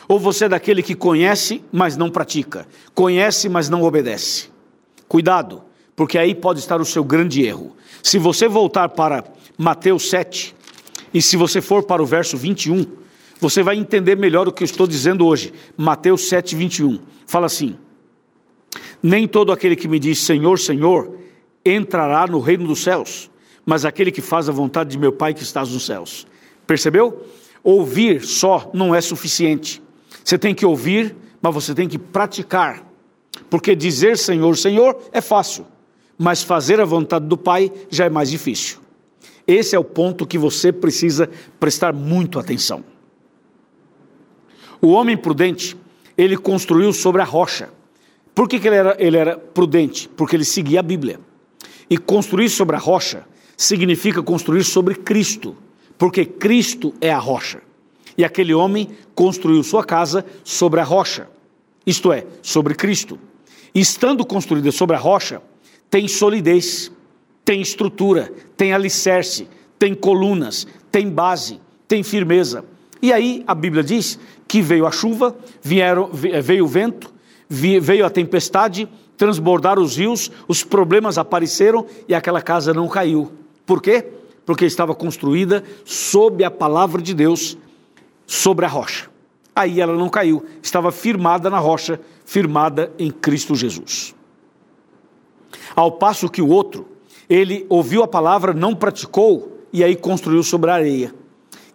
Ou 0.08 0.20
você 0.20 0.46
é 0.46 0.50
daquele 0.50 0.82
que 0.82 0.96
conhece, 0.96 1.64
mas 1.72 1.96
não 1.96 2.10
pratica? 2.10 2.68
Conhece, 2.96 3.48
mas 3.48 3.70
não 3.70 3.84
obedece? 3.84 4.50
Cuidado, 5.08 5.62
porque 5.96 6.18
aí 6.18 6.34
pode 6.34 6.60
estar 6.60 6.82
o 6.82 6.86
seu 6.86 7.04
grande 7.04 7.46
erro. 7.46 7.76
Se 8.02 8.18
você 8.18 8.48
voltar 8.48 8.90
para 8.90 9.24
Mateus 9.56 10.10
7, 10.10 10.56
e 11.14 11.22
se 11.22 11.38
você 11.38 11.62
for 11.62 11.84
para 11.84 12.02
o 12.02 12.06
verso 12.08 12.36
21, 12.36 12.86
você 13.40 13.62
vai 13.62 13.78
entender 13.78 14.18
melhor 14.18 14.48
o 14.48 14.52
que 14.52 14.64
eu 14.64 14.66
estou 14.66 14.88
dizendo 14.88 15.28
hoje. 15.28 15.54
Mateus 15.78 16.28
7, 16.28 16.56
21. 16.56 17.00
Fala 17.28 17.46
assim: 17.46 17.78
Nem 19.04 19.28
todo 19.28 19.52
aquele 19.52 19.76
que 19.76 19.88
me 19.88 20.00
diz 20.00 20.20
Senhor, 20.20 20.58
Senhor, 20.58 21.21
entrará 21.66 22.28
no 22.28 22.40
reino 22.40 22.68
dos 22.68 22.84
céus, 22.84 23.30
mas 23.66 23.86
aquele 23.86 24.12
que 24.12 24.22
faz 24.22 24.50
a 24.50 24.52
vontade 24.52 24.92
de 24.92 24.98
meu 24.98 25.12
Pai 25.12 25.34
que 25.34 25.44
está 25.44 25.62
nos 25.62 25.86
céus. 25.86 26.26
Percebeu? 26.66 27.26
Ouvir 27.64 28.24
só 28.24 28.70
não 28.74 28.94
é 28.94 29.02
suficiente. 29.02 29.82
Você 30.24 30.38
tem 30.38 30.54
que 30.54 30.66
ouvir, 30.66 31.16
mas 31.42 31.54
você 31.54 31.74
tem 31.74 31.88
que 31.88 31.98
praticar. 31.98 32.86
Porque 33.50 33.76
dizer 33.76 34.18
Senhor, 34.18 34.58
Senhor 34.58 34.98
é 35.12 35.22
fácil, 35.22 35.66
mas 36.18 36.44
fazer 36.44 36.80
a 36.80 36.86
vontade 36.86 37.26
do 37.26 37.38
Pai 37.38 37.72
já 37.90 38.06
é 38.06 38.10
mais 38.10 38.30
difícil. 38.30 38.80
Esse 39.46 39.76
é 39.76 39.80
o 39.80 39.84
ponto 39.84 40.26
que 40.26 40.38
você 40.38 40.72
precisa 40.72 41.30
prestar 41.60 41.94
muito 41.94 42.40
atenção. 42.40 42.84
O 44.82 44.90
homem 44.90 45.18
prudente, 45.18 45.78
ele 46.18 46.38
construiu 46.38 46.92
sobre 46.94 47.22
a 47.22 47.26
rocha. 47.26 47.70
Por 48.34 48.48
que, 48.48 48.60
que 48.60 48.68
ele, 48.68 48.76
era, 48.76 48.96
ele 49.00 49.18
era 49.18 49.38
prudente? 49.38 50.10
Porque 50.10 50.36
ele 50.36 50.46
seguia 50.46 50.80
a 50.80 50.84
Bíblia. 50.84 51.20
E 51.92 51.98
construir 51.98 52.48
sobre 52.48 52.78
a 52.78 52.80
rocha 52.80 53.26
significa 53.58 54.24
construir 54.24 54.64
sobre 54.64 54.96
Cristo, 54.96 55.58
porque 55.98 56.24
Cristo 56.24 56.94
é 57.02 57.12
a 57.12 57.20
rocha. 57.20 57.62
E 58.18 58.24
aquele 58.24 58.54
homem 58.54 58.88
construiu 59.14 59.62
sua 59.62 59.84
casa 59.84 60.26
sobre 60.42 60.80
a 60.80 60.86
rocha, 60.86 61.28
isto 61.86 62.14
é, 62.14 62.26
sobre 62.42 62.76
Cristo. 62.76 63.20
E 63.76 63.82
estando 63.82 64.26
construída 64.26 64.72
sobre 64.72 64.96
a 64.96 65.00
rocha, 65.00 65.42
tem 65.90 66.08
solidez, 66.08 66.90
tem 67.44 67.60
estrutura, 67.60 68.32
tem 68.56 68.72
alicerce, 68.72 69.50
tem 69.78 69.94
colunas, 69.94 70.66
tem 70.90 71.10
base, 71.10 71.60
tem 71.90 72.04
firmeza. 72.04 72.64
E 73.02 73.12
aí 73.12 73.44
a 73.46 73.54
Bíblia 73.54 73.84
diz 73.84 74.18
que 74.48 74.62
veio 74.62 74.88
a 74.88 74.92
chuva, 74.92 75.36
vieram, 75.62 76.10
veio 76.14 76.64
o 76.64 76.70
vento, 76.70 77.14
veio 77.50 78.06
a 78.06 78.10
tempestade, 78.10 78.88
transbordaram 79.22 79.84
os 79.84 79.98
rios, 79.98 80.32
os 80.48 80.64
problemas 80.64 81.16
apareceram 81.20 81.86
e 82.08 82.16
aquela 82.16 82.42
casa 82.42 82.74
não 82.74 82.88
caiu. 82.88 83.32
Por 83.68 83.80
quê? 83.80 84.04
Porque 84.44 84.66
estava 84.66 84.96
construída 84.96 85.64
sob 85.86 86.44
a 86.44 86.50
palavra 86.50 87.00
de 87.00 87.14
Deus, 87.14 87.56
sobre 88.26 88.66
a 88.66 88.68
rocha. 88.68 89.12
Aí 89.56 89.80
ela 89.80 89.94
não 89.94 90.10
caiu, 90.10 90.44
estava 90.64 90.92
firmada 90.92 91.52
na 91.52 91.60
rocha, 91.60 92.02
firmada 92.26 92.92
em 92.98 93.12
Cristo 93.12 93.54
Jesus. 93.54 94.16
Ao 95.76 95.92
passo 95.92 96.28
que 96.28 96.42
o 96.42 96.50
outro, 96.50 96.88
ele 97.30 97.68
ouviu 97.70 98.02
a 98.02 98.08
palavra, 98.08 98.56
não 98.56 98.74
praticou 98.74 99.56
e 99.72 99.84
aí 99.84 99.96
construiu 99.96 100.42
sobre 100.42 100.72
a 100.72 100.74
areia. 100.74 101.14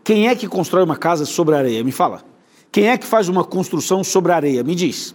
Quem 0.02 0.26
é 0.26 0.34
que 0.34 0.48
constrói 0.48 0.82
uma 0.82 0.96
casa 0.96 1.24
sobre 1.24 1.54
a 1.54 1.58
areia? 1.58 1.84
Me 1.84 1.92
fala. 1.92 2.24
Quem 2.72 2.88
é 2.88 2.98
que 2.98 3.06
faz 3.06 3.28
uma 3.28 3.44
construção 3.44 4.02
sobre 4.02 4.32
a 4.32 4.34
areia? 4.34 4.64
Me 4.64 4.74
diz. 4.74 5.14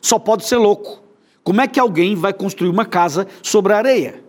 Só 0.00 0.16
pode 0.16 0.46
ser 0.46 0.58
louco. 0.58 1.01
Como 1.44 1.60
é 1.60 1.66
que 1.66 1.80
alguém 1.80 2.14
vai 2.14 2.32
construir 2.32 2.70
uma 2.70 2.84
casa 2.84 3.26
sobre 3.42 3.72
a 3.72 3.78
areia? 3.78 4.22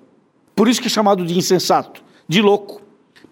Por 0.56 0.68
isso 0.68 0.82
que 0.82 0.88
é 0.88 0.90
chamado 0.90 1.26
de 1.26 1.38
insensato, 1.38 2.04
de 2.28 2.42
louco. 2.42 2.82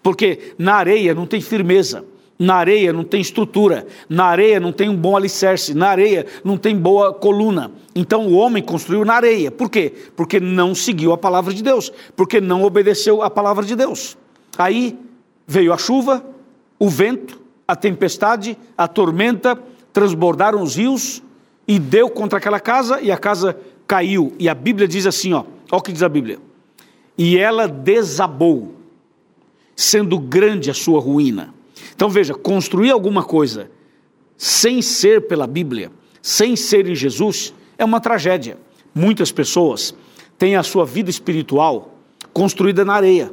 Porque 0.02 0.54
na 0.58 0.74
areia 0.74 1.14
não 1.14 1.26
tem 1.26 1.40
firmeza, 1.40 2.04
na 2.38 2.56
areia 2.56 2.92
não 2.92 3.04
tem 3.04 3.20
estrutura, 3.20 3.86
na 4.08 4.24
areia 4.24 4.58
não 4.58 4.72
tem 4.72 4.88
um 4.88 4.96
bom 4.96 5.16
alicerce, 5.16 5.74
na 5.74 5.88
areia 5.88 6.26
não 6.42 6.56
tem 6.56 6.76
boa 6.76 7.12
coluna. 7.12 7.70
Então 7.94 8.26
o 8.26 8.34
homem 8.34 8.62
construiu 8.62 9.04
na 9.04 9.14
areia. 9.14 9.50
Por 9.50 9.70
quê? 9.70 9.92
Porque 10.16 10.40
não 10.40 10.74
seguiu 10.74 11.12
a 11.12 11.18
palavra 11.18 11.54
de 11.54 11.62
Deus, 11.62 11.92
porque 12.16 12.40
não 12.40 12.64
obedeceu 12.64 13.22
a 13.22 13.30
palavra 13.30 13.64
de 13.64 13.76
Deus. 13.76 14.16
Aí 14.58 14.98
veio 15.46 15.72
a 15.72 15.78
chuva, 15.78 16.24
o 16.78 16.88
vento, 16.88 17.40
a 17.66 17.76
tempestade, 17.76 18.58
a 18.76 18.88
tormenta, 18.88 19.56
transbordaram 19.92 20.62
os 20.62 20.74
rios 20.76 21.22
e 21.66 21.78
deu 21.78 22.10
contra 22.10 22.38
aquela 22.38 22.58
casa 22.58 23.00
e 23.00 23.12
a 23.12 23.16
casa 23.16 23.56
caiu. 23.86 24.32
E 24.38 24.48
a 24.48 24.54
Bíblia 24.54 24.86
diz 24.88 25.06
assim, 25.06 25.32
ó, 25.32 25.40
olha 25.70 25.78
o 25.78 25.80
que 25.80 25.92
diz 25.92 26.02
a 26.02 26.08
Bíblia 26.08 26.38
e 27.16 27.38
ela 27.38 27.68
desabou, 27.68 28.74
sendo 29.76 30.18
grande 30.18 30.70
a 30.70 30.74
sua 30.74 31.00
ruína. 31.00 31.54
Então 31.94 32.08
veja, 32.08 32.34
construir 32.34 32.90
alguma 32.90 33.22
coisa 33.22 33.70
sem 34.36 34.82
ser 34.82 35.26
pela 35.28 35.46
Bíblia, 35.46 35.90
sem 36.20 36.56
ser 36.56 36.88
em 36.88 36.94
Jesus, 36.94 37.54
é 37.78 37.84
uma 37.84 38.00
tragédia. 38.00 38.58
Muitas 38.94 39.30
pessoas 39.30 39.94
têm 40.38 40.56
a 40.56 40.62
sua 40.62 40.84
vida 40.84 41.10
espiritual 41.10 41.96
construída 42.32 42.84
na 42.84 42.94
areia, 42.94 43.32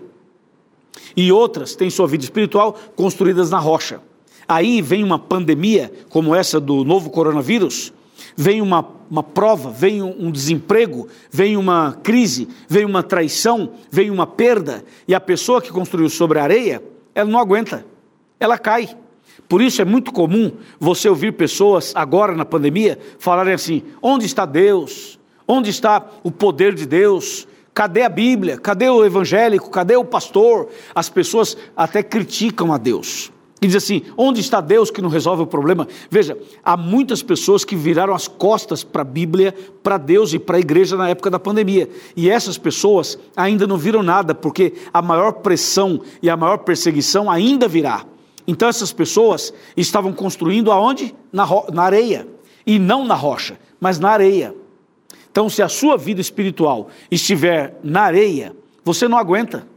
e 1.16 1.32
outras 1.32 1.76
têm 1.76 1.90
sua 1.90 2.08
vida 2.08 2.24
espiritual 2.24 2.78
construídas 2.96 3.50
na 3.50 3.58
rocha. 3.58 4.02
Aí 4.48 4.82
vem 4.82 5.04
uma 5.04 5.18
pandemia 5.18 5.92
como 6.10 6.36
essa 6.36 6.60
do 6.60 6.84
novo 6.84 7.10
coronavírus, 7.10 7.94
vem 8.36 8.62
uma, 8.62 8.86
uma 9.10 9.24
prova, 9.24 9.70
vem 9.70 10.02
um, 10.02 10.32
desemprego, 10.32 11.08
vem 11.32 11.58
uma 11.58 11.98
crise, 12.04 12.48
vem 12.68 12.86
uma 12.86 13.04
traição, 13.04 13.72
vem 13.90 14.10
uma 14.10 14.28
perda, 14.28 14.84
e 15.08 15.16
a 15.16 15.20
pessoa 15.20 15.62
que 15.62 15.72
construiu 15.72 16.10
sobre 16.10 16.40
a 16.40 16.44
areia, 16.44 16.84
ela 17.14 17.30
não 17.30 17.40
aguenta, 17.40 17.86
ela 18.40 18.58
cai. 18.58 18.96
Por 19.48 19.62
isso 19.62 19.82
é 19.82 19.86
muito 19.86 20.12
comum 20.12 20.52
você 20.80 21.10
ouvir 21.10 21.34
pessoas 21.34 21.92
agora 21.96 22.36
na 22.36 22.46
pandemia 22.46 23.00
falarem 23.18 23.54
assim: 23.54 23.84
onde 24.02 24.26
está 24.26 24.46
Deus? 24.46 25.20
Onde 25.48 25.72
está 25.72 26.06
o 26.24 26.30
poder 26.30 26.76
de 26.76 26.86
Deus? 26.86 27.48
Cadê 27.74 28.04
a 28.04 28.10
Bíblia? 28.10 28.58
Cadê 28.58 28.88
o 28.90 29.04
evangélico? 29.04 29.72
Cadê 29.72 29.96
o 29.96 30.06
pastor? 30.06 30.70
As 30.94 31.10
pessoas 31.10 31.58
até 31.76 32.04
criticam 32.04 32.72
a 32.72 32.78
Deus. 32.78 33.32
E 33.62 33.68
diz 33.68 33.76
assim: 33.76 34.04
onde 34.18 34.40
está 34.40 34.62
Deus 34.62 34.90
que 34.90 35.02
não 35.02 35.10
resolve 35.10 35.44
o 35.44 35.48
problema? 35.48 35.88
Veja, 36.10 36.38
há 36.64 36.78
muitas 36.78 37.22
pessoas 37.22 37.66
que 37.66 37.76
viraram 37.76 38.14
as 38.14 38.28
costas 38.28 38.84
para 38.84 39.02
a 39.02 39.06
Bíblia, 39.06 39.54
para 39.84 39.98
Deus 39.98 40.34
e 40.34 40.40
para 40.40 40.58
a 40.58 40.60
igreja 40.60 40.96
na 40.96 41.10
época 41.10 41.30
da 41.30 41.40
pandemia. 41.40 41.90
E 42.16 42.30
essas 42.30 42.58
pessoas 42.58 43.18
ainda 43.36 43.68
não 43.68 43.78
viram 43.78 44.02
nada, 44.02 44.34
porque 44.34 44.74
a 44.94 45.02
maior 45.02 45.34
pressão 45.34 46.02
e 46.22 46.30
a 46.30 46.38
maior 46.38 46.60
perseguição 46.60 47.30
ainda 47.30 47.68
virá. 47.68 48.06
Então 48.48 48.68
essas 48.68 48.92
pessoas 48.92 49.54
estavam 49.76 50.14
construindo 50.14 50.72
aonde? 50.72 51.14
Na, 51.32 51.48
na 51.72 51.84
areia. 51.84 52.28
E 52.66 52.80
não 52.80 53.06
na 53.06 53.16
rocha, 53.16 53.60
mas 53.80 54.00
na 54.00 54.10
areia. 54.10 54.56
Então, 55.32 55.48
se 55.48 55.62
a 55.62 55.70
sua 55.70 55.98
vida 55.98 56.20
espiritual 56.20 56.90
estiver 57.10 57.80
na 57.84 58.02
areia, 58.02 58.56
você 58.84 59.08
não 59.08 59.18
aguenta. 59.18 59.68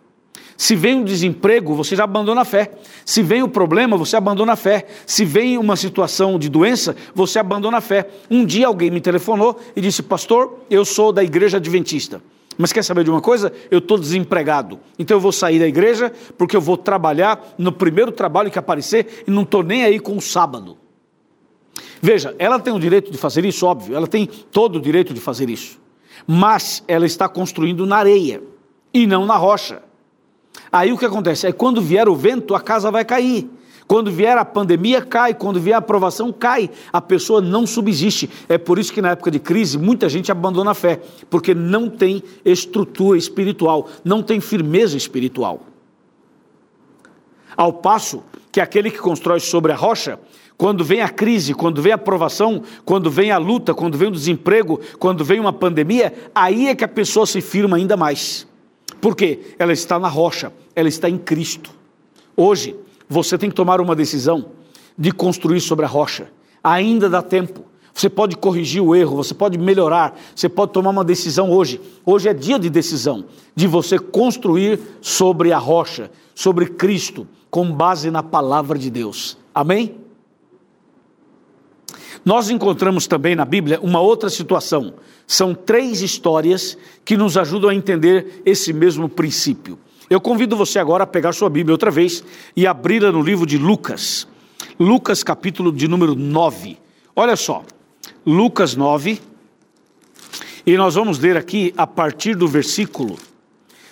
Se 0.63 0.77
vem 0.77 0.95
um 0.95 1.03
desemprego, 1.03 1.75
você 1.75 1.97
já 1.97 2.05
abandona 2.05 2.43
a 2.43 2.45
fé. 2.45 2.71
Se 3.05 3.21
vem 3.21 3.43
o 3.43 3.47
um 3.47 3.49
problema, 3.49 3.97
você 3.97 4.17
abandona 4.17 4.53
a 4.53 4.57
fé. 4.57 4.87
Se 5.05 5.25
vem 5.25 5.59
uma 5.59 5.75
situação 5.75 6.39
de 6.39 6.49
doença, 6.49 6.95
você 7.13 7.41
abandona 7.41 7.79
a 7.79 7.81
fé. 7.81 8.09
Um 8.31 8.47
dia 8.47 8.69
alguém 8.69 8.89
me 8.89 9.01
telefonou 9.01 9.59
e 9.75 9.81
disse: 9.81 10.05
Pastor, 10.05 10.61
eu 10.71 10.85
sou 10.85 11.11
da 11.11 11.25
igreja 11.25 11.57
adventista. 11.57 12.23
Mas 12.57 12.73
quer 12.73 12.85
saber 12.85 13.03
de 13.03 13.11
uma 13.11 13.21
coisa? 13.21 13.53
Eu 13.73 13.81
estou 13.81 13.99
desempregado. 13.99 14.79
Então 14.97 15.17
eu 15.17 15.21
vou 15.21 15.33
sair 15.33 15.59
da 15.59 15.67
igreja 15.67 16.13
porque 16.39 16.55
eu 16.55 16.61
vou 16.61 16.77
trabalhar 16.77 17.55
no 17.59 17.73
primeiro 17.73 18.13
trabalho 18.13 18.49
que 18.49 18.57
aparecer 18.57 19.25
e 19.27 19.33
não 19.33 19.43
estou 19.43 19.65
nem 19.65 19.83
aí 19.83 19.99
com 19.99 20.17
o 20.17 20.21
sábado. 20.21 20.79
Veja, 22.01 22.37
ela 22.39 22.61
tem 22.61 22.73
o 22.73 22.79
direito 22.79 23.11
de 23.11 23.19
fazer 23.19 23.45
isso, 23.45 23.67
óbvio, 23.67 23.97
ela 23.97 24.07
tem 24.07 24.27
todo 24.27 24.77
o 24.77 24.81
direito 24.81 25.13
de 25.13 25.19
fazer 25.19 25.51
isso. 25.51 25.81
Mas 26.25 26.85
ela 26.87 27.05
está 27.05 27.29
construindo 27.29 27.85
na 27.85 27.97
areia 27.97 28.41
e 28.95 29.09
não 29.09 29.27
na 29.27 29.37
rocha. 29.37 29.83
Aí 30.71 30.93
o 30.93 30.99
que 30.99 31.05
acontece? 31.05 31.47
É 31.47 31.53
quando 31.53 31.81
vier 31.81 32.09
o 32.09 32.15
vento, 32.15 32.55
a 32.55 32.61
casa 32.61 32.91
vai 32.91 33.05
cair. 33.05 33.51
Quando 33.87 34.11
vier 34.11 34.39
a 34.39 34.45
pandemia, 34.45 35.03
cai. 35.03 35.35
Quando 35.35 35.61
vier 35.61 35.75
a 35.75 35.79
aprovação, 35.79 36.33
cai. 36.33 36.71
A 36.93 37.01
pessoa 37.01 37.41
não 37.41 37.67
subsiste. 37.67 38.31
É 38.49 38.57
por 38.57 38.79
isso 38.79 38.93
que 38.93 39.03
na 39.03 39.11
época 39.11 39.31
de 39.31 39.39
crise, 39.39 39.77
muita 39.77 40.09
gente 40.09 40.33
abandona 40.33 40.71
a 40.71 40.75
fé, 40.75 41.01
porque 41.29 41.55
não 41.55 41.91
tem 41.91 42.23
estrutura 42.45 43.19
espiritual, 43.19 43.89
não 44.05 44.23
tem 44.23 44.41
firmeza 44.41 44.97
espiritual. 44.97 45.61
Ao 47.57 47.73
passo 47.73 48.23
que 48.51 48.61
aquele 48.61 48.91
que 48.91 48.99
constrói 48.99 49.41
sobre 49.41 49.73
a 49.73 49.77
rocha, 49.77 50.19
quando 50.57 50.85
vem 50.85 51.01
a 51.01 51.09
crise, 51.09 51.55
quando 51.55 51.83
vem 51.83 51.93
a 51.93 51.99
provação, 51.99 52.63
quando 52.85 53.11
vem 53.11 53.31
a 53.31 53.39
luta, 53.39 53.75
quando 53.75 53.99
vem 53.99 54.09
o 54.09 54.13
desemprego, 54.13 54.81
quando 54.99 55.25
vem 55.25 55.41
uma 55.41 55.53
pandemia, 55.53 56.15
aí 56.35 56.69
é 56.69 56.75
que 56.75 56.85
a 56.85 56.89
pessoa 56.89 57.27
se 57.27 57.41
firma 57.41 57.77
ainda 57.77 57.97
mais. 57.97 58.47
Por 59.03 59.17
quê? 59.17 59.41
Ela 59.59 59.73
está 59.73 59.99
na 59.99 60.07
rocha, 60.07 60.53
ela 60.77 60.89
está 60.89 61.11
em 61.11 61.19
Cristo. 61.19 61.73
Hoje, 62.37 62.77
você 63.09 63.37
tem 63.37 63.51
que 63.51 63.57
tomar 63.57 63.81
uma 63.81 63.97
decisão 63.97 64.47
de 64.97 65.11
construir 65.11 65.61
sobre 65.61 65.85
a 65.85 65.89
rocha. 65.89 66.31
Ainda 66.63 67.11
dá 67.11 67.21
tempo. 67.21 67.65
Você 67.93 68.09
pode 68.09 68.37
corrigir 68.37 68.81
o 68.81 68.95
erro, 68.95 69.17
você 69.17 69.35
pode 69.35 69.59
melhorar, 69.59 70.17
você 70.35 70.49
pode 70.49 70.73
tomar 70.73 70.91
uma 70.91 71.03
decisão 71.03 71.51
hoje. 71.51 71.81
Hoje 72.07 72.29
é 72.29 72.33
dia 72.33 72.61
de 72.61 72.71
decisão, 72.71 73.25
de 73.57 73.67
você 73.67 73.99
construir 73.99 74.79
sobre 75.01 75.53
a 75.53 75.59
rocha, 75.59 76.09
sobre 76.33 76.67
Cristo, 76.67 77.27
com 77.51 77.73
base 77.73 78.09
na 78.09 78.23
palavra 78.23 78.79
de 78.79 78.89
Deus. 78.89 79.37
Amém? 79.53 79.97
Nós 82.25 82.51
encontramos 82.51 83.07
também 83.07 83.35
na 83.35 83.45
Bíblia 83.45 83.81
uma 83.81 84.01
outra 84.01 84.31
situação. 84.31 84.95
São 85.27 85.55
três 85.55 86.03
histórias 86.03 86.79
que 87.05 87.17
nos 87.17 87.37
ajudam 87.37 87.71
a 87.71 87.75
entender 87.75 88.43
esse 88.47 88.73
mesmo 88.73 89.09
princípio. 89.09 89.79
Eu 90.09 90.21
convido 90.21 90.57
você 90.57 90.79
agora 90.79 91.05
a 91.05 91.07
pegar 91.07 91.33
sua 91.33 91.49
Bíblia 91.49 91.75
outra 91.75 91.91
vez 91.91 92.23
e 92.57 92.67
abri-la 92.67 93.11
no 93.11 93.23
livro 93.23 93.47
de 93.47 93.59
Lucas. 93.59 94.29
Lucas, 94.79 95.23
capítulo 95.23 95.73
de 95.73 95.89
número 95.89 96.15
9. 96.15 96.79
Olha 97.17 97.35
só, 97.35 97.65
Lucas 98.25 98.77
9, 98.77 99.21
e 100.65 100.77
nós 100.77 100.95
vamos 100.95 101.19
ler 101.19 101.37
aqui 101.37 101.75
a 101.77 101.87
partir 101.87 102.37
do 102.37 102.47
versículo 102.47 103.19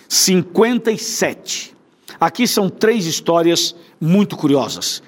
57. 0.07 1.75
Aqui 2.19 2.47
são 2.47 2.69
três 2.69 3.05
histórias 3.05 3.75
muito 3.99 4.37
curiosas. 4.37 5.01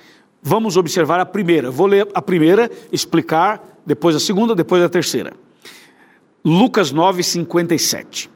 Vamos 0.46 0.76
observar 0.76 1.22
a 1.22 1.26
primeira. 1.26 1.72
Vou 1.72 1.88
ler 1.88 2.06
a 2.14 2.22
primeira, 2.22 2.70
explicar, 2.92 3.80
depois 3.86 4.14
a 4.14 4.20
segunda, 4.20 4.54
depois 4.54 4.84
a 4.84 4.90
terceira. 4.90 5.34
Lucas 6.44 6.92
9, 6.92 7.24
57. 7.24 8.30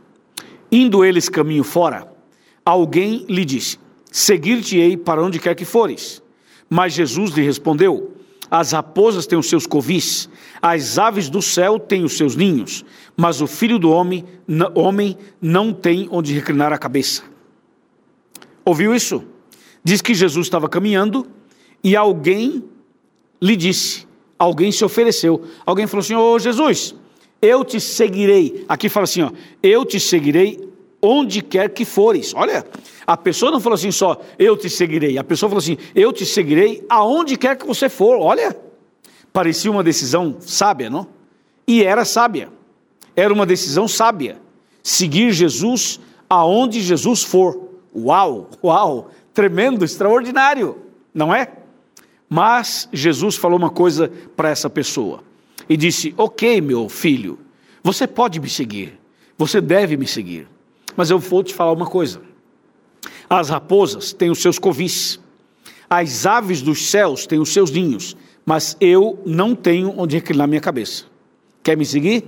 Indo 0.71 1.03
eles 1.03 1.27
caminho 1.27 1.65
fora, 1.65 2.09
alguém 2.63 3.25
lhe 3.27 3.43
disse: 3.43 3.77
Seguir-te-ei 4.09 4.95
para 4.95 5.21
onde 5.21 5.37
quer 5.37 5.53
que 5.53 5.65
fores. 5.65 6.23
Mas 6.69 6.93
Jesus 6.93 7.31
lhe 7.31 7.43
respondeu: 7.43 8.15
As 8.49 8.71
raposas 8.71 9.27
têm 9.27 9.37
os 9.37 9.49
seus 9.49 9.67
covis, 9.67 10.29
as 10.61 10.97
aves 10.97 11.29
do 11.29 11.41
céu 11.41 11.77
têm 11.77 12.05
os 12.05 12.15
seus 12.15 12.37
ninhos, 12.37 12.85
mas 13.17 13.41
o 13.41 13.47
filho 13.47 13.77
do 13.77 13.91
homem, 13.91 14.23
homem 14.73 15.17
não 15.41 15.73
tem 15.73 16.07
onde 16.09 16.33
reclinar 16.33 16.71
a 16.71 16.77
cabeça. 16.77 17.23
Ouviu 18.63 18.95
isso? 18.95 19.25
Diz 19.83 20.01
que 20.01 20.13
Jesus 20.13 20.47
estava 20.47 20.69
caminhando 20.69 21.27
e 21.83 21.95
alguém 21.95 22.63
lhe 23.41 23.55
disse, 23.55 24.07
alguém 24.37 24.71
se 24.71 24.83
ofereceu. 24.83 25.43
Alguém 25.65 25.87
falou 25.87 26.01
assim: 26.01 26.15
Ô 26.15 26.33
oh, 26.33 26.39
Jesus, 26.39 26.95
eu 27.41 27.63
te 27.63 27.79
seguirei. 27.79 28.65
Aqui 28.67 28.89
fala 28.89 29.05
assim: 29.05 29.21
ó, 29.21 29.31
eu 29.61 29.85
te 29.85 29.99
seguirei 29.99 30.67
onde 31.01 31.41
quer 31.41 31.69
que 31.69 31.85
fores. 31.85 32.33
Olha, 32.35 32.65
a 33.05 33.15
pessoa 33.15 33.51
não 33.51 33.59
falou 33.59 33.75
assim 33.75 33.91
só, 33.91 34.19
eu 34.37 34.57
te 34.57 34.69
seguirei. 34.69 35.17
A 35.17 35.23
pessoa 35.23 35.49
falou 35.49 35.59
assim, 35.59 35.77
eu 35.95 36.11
te 36.11 36.25
seguirei 36.25 36.85
aonde 36.89 37.37
quer 37.37 37.55
que 37.55 37.65
você 37.65 37.89
for. 37.89 38.19
Olha, 38.19 38.55
parecia 39.31 39.71
uma 39.71 39.83
decisão 39.83 40.37
sábia, 40.39 40.89
não? 40.89 41.07
E 41.67 41.83
era 41.83 42.03
sábia. 42.03 42.49
Era 43.15 43.33
uma 43.33 43.45
decisão 43.45 43.87
sábia. 43.87 44.37
Seguir 44.83 45.31
Jesus 45.31 45.99
aonde 46.29 46.81
Jesus 46.81 47.23
for. 47.23 47.67
Uau, 47.95 48.49
uau, 48.63 49.09
tremendo, 49.33 49.83
extraordinário, 49.83 50.77
não 51.13 51.33
é? 51.33 51.51
Mas 52.29 52.89
Jesus 52.91 53.35
falou 53.35 53.57
uma 53.57 53.69
coisa 53.69 54.11
para 54.35 54.49
essa 54.49 54.69
pessoa 54.69 55.23
e 55.69 55.77
disse: 55.77 56.13
Ok, 56.17 56.59
meu 56.61 56.89
filho, 56.89 57.39
você 57.81 58.05
pode 58.05 58.39
me 58.39 58.49
seguir, 58.49 58.99
você 59.37 59.61
deve 59.61 59.95
me 59.95 60.07
seguir. 60.07 60.47
Mas 60.95 61.09
eu 61.09 61.19
vou 61.19 61.43
te 61.43 61.53
falar 61.53 61.71
uma 61.71 61.85
coisa: 61.85 62.21
as 63.29 63.49
raposas 63.49 64.11
têm 64.11 64.29
os 64.29 64.41
seus 64.41 64.59
covis, 64.59 65.19
as 65.89 66.25
aves 66.25 66.61
dos 66.61 66.89
céus 66.89 67.25
têm 67.25 67.39
os 67.39 67.53
seus 67.53 67.71
ninhos, 67.71 68.17
mas 68.45 68.75
eu 68.81 69.21
não 69.25 69.55
tenho 69.55 69.93
onde 69.97 70.17
reclinar 70.17 70.47
minha 70.47 70.61
cabeça. 70.61 71.05
Quer 71.63 71.77
me 71.77 71.85
seguir? 71.85 72.25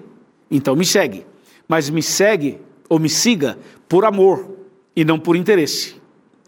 Então 0.50 0.76
me 0.76 0.86
segue. 0.86 1.26
Mas 1.68 1.90
me 1.90 2.02
segue 2.02 2.60
ou 2.88 3.00
me 3.00 3.10
siga 3.10 3.58
por 3.88 4.06
amor 4.06 4.50
e 4.96 5.06
não 5.06 5.20
por 5.20 5.36
interesse. 5.36 5.96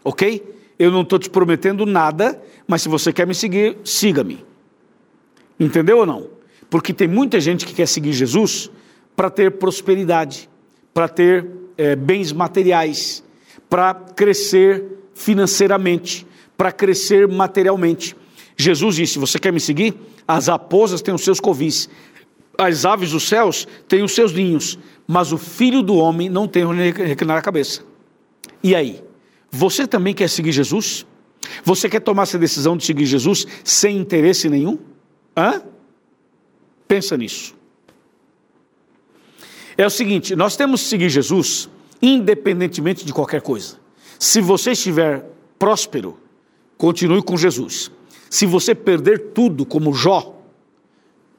Ok? 0.04 0.51
Eu 0.78 0.90
não 0.90 1.02
estou 1.02 1.18
te 1.18 1.30
prometendo 1.30 1.86
nada, 1.86 2.40
mas 2.66 2.82
se 2.82 2.88
você 2.88 3.12
quer 3.12 3.26
me 3.26 3.34
seguir, 3.34 3.78
siga-me. 3.84 4.44
Entendeu 5.58 5.98
ou 5.98 6.06
não? 6.06 6.28
Porque 6.68 6.92
tem 6.92 7.06
muita 7.06 7.38
gente 7.40 7.66
que 7.66 7.74
quer 7.74 7.86
seguir 7.86 8.12
Jesus 8.12 8.70
para 9.14 9.30
ter 9.30 9.52
prosperidade, 9.52 10.48
para 10.94 11.08
ter 11.08 11.46
é, 11.76 11.94
bens 11.94 12.32
materiais, 12.32 13.22
para 13.68 13.94
crescer 13.94 14.84
financeiramente, 15.14 16.26
para 16.56 16.72
crescer 16.72 17.28
materialmente. 17.28 18.16
Jesus 18.56 18.96
disse: 18.96 19.18
Você 19.18 19.38
quer 19.38 19.52
me 19.52 19.60
seguir? 19.60 19.94
As 20.26 20.46
raposas 20.46 21.02
têm 21.02 21.14
os 21.14 21.22
seus 21.22 21.40
covis, 21.40 21.88
as 22.56 22.84
aves 22.84 23.10
dos 23.10 23.28
céus 23.28 23.66
têm 23.88 24.02
os 24.02 24.12
seus 24.12 24.32
ninhos, 24.32 24.78
mas 25.06 25.32
o 25.32 25.38
filho 25.38 25.82
do 25.82 25.94
homem 25.96 26.28
não 26.28 26.46
tem 26.46 26.64
onde 26.64 26.90
reclinar 26.90 27.38
a 27.38 27.42
cabeça. 27.42 27.82
E 28.62 28.74
aí? 28.74 29.02
Você 29.54 29.86
também 29.86 30.14
quer 30.14 30.28
seguir 30.28 30.50
Jesus? 30.50 31.06
Você 31.62 31.86
quer 31.86 32.00
tomar 32.00 32.22
essa 32.22 32.38
decisão 32.38 32.74
de 32.74 32.84
seguir 32.86 33.04
Jesus 33.04 33.46
sem 33.62 33.98
interesse 33.98 34.48
nenhum? 34.48 34.78
Hã? 35.36 35.62
Pensa 36.88 37.18
nisso. 37.18 37.54
É 39.76 39.86
o 39.86 39.90
seguinte: 39.90 40.34
nós 40.34 40.56
temos 40.56 40.82
que 40.82 40.88
seguir 40.88 41.10
Jesus 41.10 41.68
independentemente 42.00 43.04
de 43.04 43.12
qualquer 43.12 43.42
coisa. 43.42 43.76
Se 44.18 44.40
você 44.40 44.72
estiver 44.72 45.24
próspero, 45.58 46.18
continue 46.76 47.22
com 47.22 47.36
Jesus. 47.36 47.92
Se 48.28 48.46
você 48.46 48.74
perder 48.74 49.32
tudo, 49.34 49.66
como 49.66 49.92
Jó, 49.92 50.42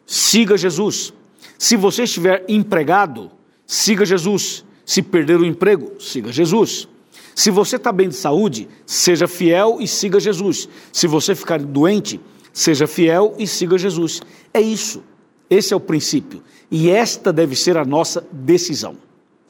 siga 0.06 0.56
Jesus. 0.56 1.12
Se 1.58 1.76
você 1.76 2.04
estiver 2.04 2.46
empregado, 2.48 3.32
siga 3.66 4.06
Jesus. 4.06 4.64
Se 4.86 5.02
perder 5.02 5.40
o 5.40 5.46
emprego, 5.46 6.00
siga 6.00 6.32
Jesus. 6.32 6.88
Se 7.36 7.50
você 7.50 7.78
está 7.78 7.92
bem 7.92 8.10
de 8.10 8.16
saúde, 8.16 8.68
seja 8.86 9.28
fiel 9.28 9.78
e 9.80 9.88
siga 9.88 10.20
Jesus. 10.20 10.70
Se 10.92 11.08
você 11.08 11.34
ficar 11.34 11.60
doente, 11.60 12.20
seja 12.52 12.86
fiel 12.86 13.36
e 13.38 13.48
siga 13.48 13.78
Jesus. 13.78 14.22
É 14.54 14.62
isso. 14.62 15.04
Esse 15.50 15.74
é 15.74 15.78
o 15.78 15.80
princípio. 15.80 16.44
E 16.70 16.90
esta 16.90 17.32
deve 17.32 17.56
ser 17.56 17.78
a 17.78 17.86
nossa 17.86 18.26
decisão. 18.32 18.98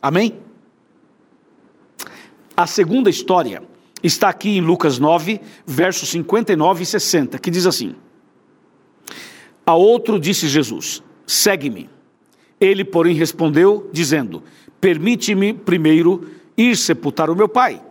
Amém? 0.01 0.39
A 2.55 2.67
segunda 2.67 3.09
história 3.09 3.63
está 4.03 4.29
aqui 4.29 4.57
em 4.57 4.61
Lucas 4.61 4.99
9, 4.99 5.39
versos 5.65 6.09
59 6.09 6.83
e 6.83 6.85
60, 6.85 7.39
que 7.39 7.49
diz 7.49 7.65
assim: 7.65 7.95
A 9.65 9.75
outro 9.75 10.19
disse 10.19 10.47
Jesus: 10.47 11.01
Segue-me. 11.25 11.89
Ele, 12.59 12.83
porém, 12.83 13.15
respondeu, 13.15 13.89
dizendo: 13.91 14.43
Permite-me 14.79 15.53
primeiro 15.53 16.29
ir 16.57 16.75
sepultar 16.75 17.29
o 17.29 17.35
meu 17.35 17.47
pai. 17.47 17.81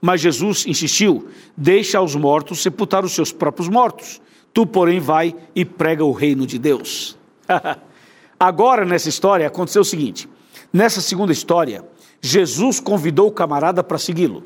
Mas 0.00 0.20
Jesus 0.20 0.66
insistiu: 0.66 1.28
Deixa 1.56 1.98
aos 1.98 2.14
mortos 2.14 2.62
sepultar 2.62 3.04
os 3.04 3.12
seus 3.12 3.32
próprios 3.32 3.68
mortos. 3.68 4.20
Tu, 4.52 4.66
porém, 4.66 5.00
vai 5.00 5.34
e 5.54 5.64
prega 5.64 6.04
o 6.04 6.12
reino 6.12 6.46
de 6.46 6.58
Deus. 6.58 7.16
Agora, 8.38 8.84
nessa 8.84 9.08
história, 9.08 9.46
aconteceu 9.46 9.82
o 9.82 9.84
seguinte: 9.84 10.28
nessa 10.72 11.00
segunda 11.00 11.32
história, 11.32 11.84
Jesus 12.20 12.80
convidou 12.80 13.28
o 13.28 13.32
camarada 13.32 13.82
para 13.82 13.98
segui-lo. 13.98 14.42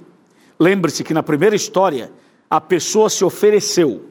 Lembre-se 0.58 1.04
que 1.04 1.14
na 1.14 1.22
primeira 1.22 1.54
história, 1.54 2.10
a 2.50 2.60
pessoa 2.60 3.10
se 3.10 3.24
ofereceu. 3.24 4.04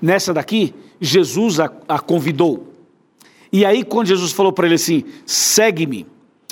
Nessa 0.00 0.32
daqui, 0.32 0.74
Jesus 1.00 1.60
a, 1.60 1.70
a 1.88 1.98
convidou. 1.98 2.72
E 3.52 3.64
aí, 3.64 3.84
quando 3.84 4.08
Jesus 4.08 4.32
falou 4.32 4.52
para 4.52 4.66
ele 4.66 4.76
assim: 4.76 5.04
segue-me, 5.26 6.06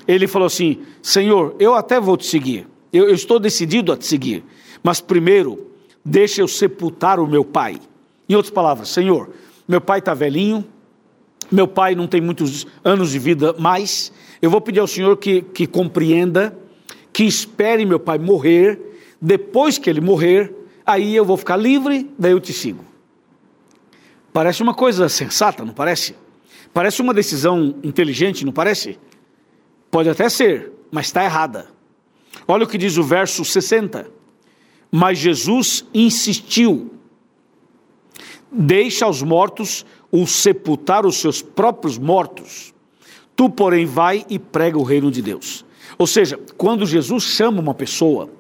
ele 0.07 0.27
falou 0.27 0.47
assim: 0.47 0.81
Senhor, 1.03 1.55
eu 1.59 1.75
até 1.75 2.01
vou 2.01 2.17
te 2.17 2.27
seguir, 2.27 2.67
eu, 2.93 3.09
eu 3.09 3.15
estou 3.15 3.39
decidido 3.39 3.93
a 3.93 3.97
te 3.97 4.07
seguir, 4.07 4.45
mas 4.83 5.01
primeiro, 5.01 5.67
deixa 6.05 6.41
eu 6.41 6.49
sepultar 6.49 7.21
o 7.21 7.27
meu 7.27 7.45
pai. 7.45 7.81
Em 8.29 8.35
outras 8.35 8.53
palavras, 8.53 8.89
Senhor, 8.89 9.31
meu 9.67 9.81
pai 9.81 9.99
está 9.99 10.15
velhinho, 10.15 10.65
meu 11.51 11.69
pai 11.69 11.95
não 11.95 12.07
tem 12.07 12.21
muitos 12.21 12.67
anos 12.85 13.11
de 13.11 13.19
vida 13.19 13.55
mais, 13.59 14.13
eu 14.41 14.51
vou 14.51 14.61
pedir 14.61 14.81
ao 14.81 14.87
Senhor 14.87 15.17
que, 15.17 15.43
que 15.43 15.67
compreenda, 15.67 16.57
que 17.13 17.25
espere 17.25 17.85
meu 17.85 18.01
pai 18.01 18.19
morrer, 18.19 18.81
depois 19.21 19.79
que 19.79 19.89
ele 19.89 20.01
morrer, 20.01 20.53
aí 20.85 21.15
eu 21.15 21.25
vou 21.25 21.37
ficar 21.37 21.57
livre, 21.57 22.11
daí 22.19 22.33
eu 22.33 22.41
te 22.41 22.53
sigo. 22.53 22.85
Parece 24.33 24.63
uma 24.63 24.75
coisa 24.75 25.09
sensata, 25.09 25.65
não 25.65 25.75
parece? 25.75 26.17
Parece 26.73 27.03
uma 27.03 27.13
decisão 27.13 27.75
inteligente, 27.83 28.45
não 28.45 28.53
parece? 28.53 28.99
Pode 29.93 30.09
até 30.09 30.27
ser, 30.31 30.73
mas 30.91 31.09
está 31.09 31.23
errada. 31.23 31.69
Olha 32.49 32.65
o 32.65 32.67
que 32.67 32.79
diz 32.79 32.97
o 32.97 33.03
verso 33.03 33.45
60. 33.45 34.11
Mas 34.91 35.19
Jesus 35.19 35.85
insistiu: 35.93 36.95
deixa 38.51 39.05
aos 39.05 39.21
mortos 39.21 39.85
o 40.11 40.27
sepultar 40.27 41.05
os 41.05 41.17
seus 41.17 41.43
próprios 41.43 41.99
mortos. 41.99 42.73
Tu, 43.37 43.51
porém, 43.51 43.85
vai 43.85 44.25
e 44.31 44.39
prega 44.39 44.79
o 44.79 44.83
reino 44.83 45.11
de 45.11 45.21
Deus. 45.21 45.63
Ou 45.99 46.07
seja, 46.07 46.41
quando 46.57 46.87
Jesus 46.87 47.25
chama 47.25 47.61
uma 47.61 47.75
pessoa, 47.75 48.31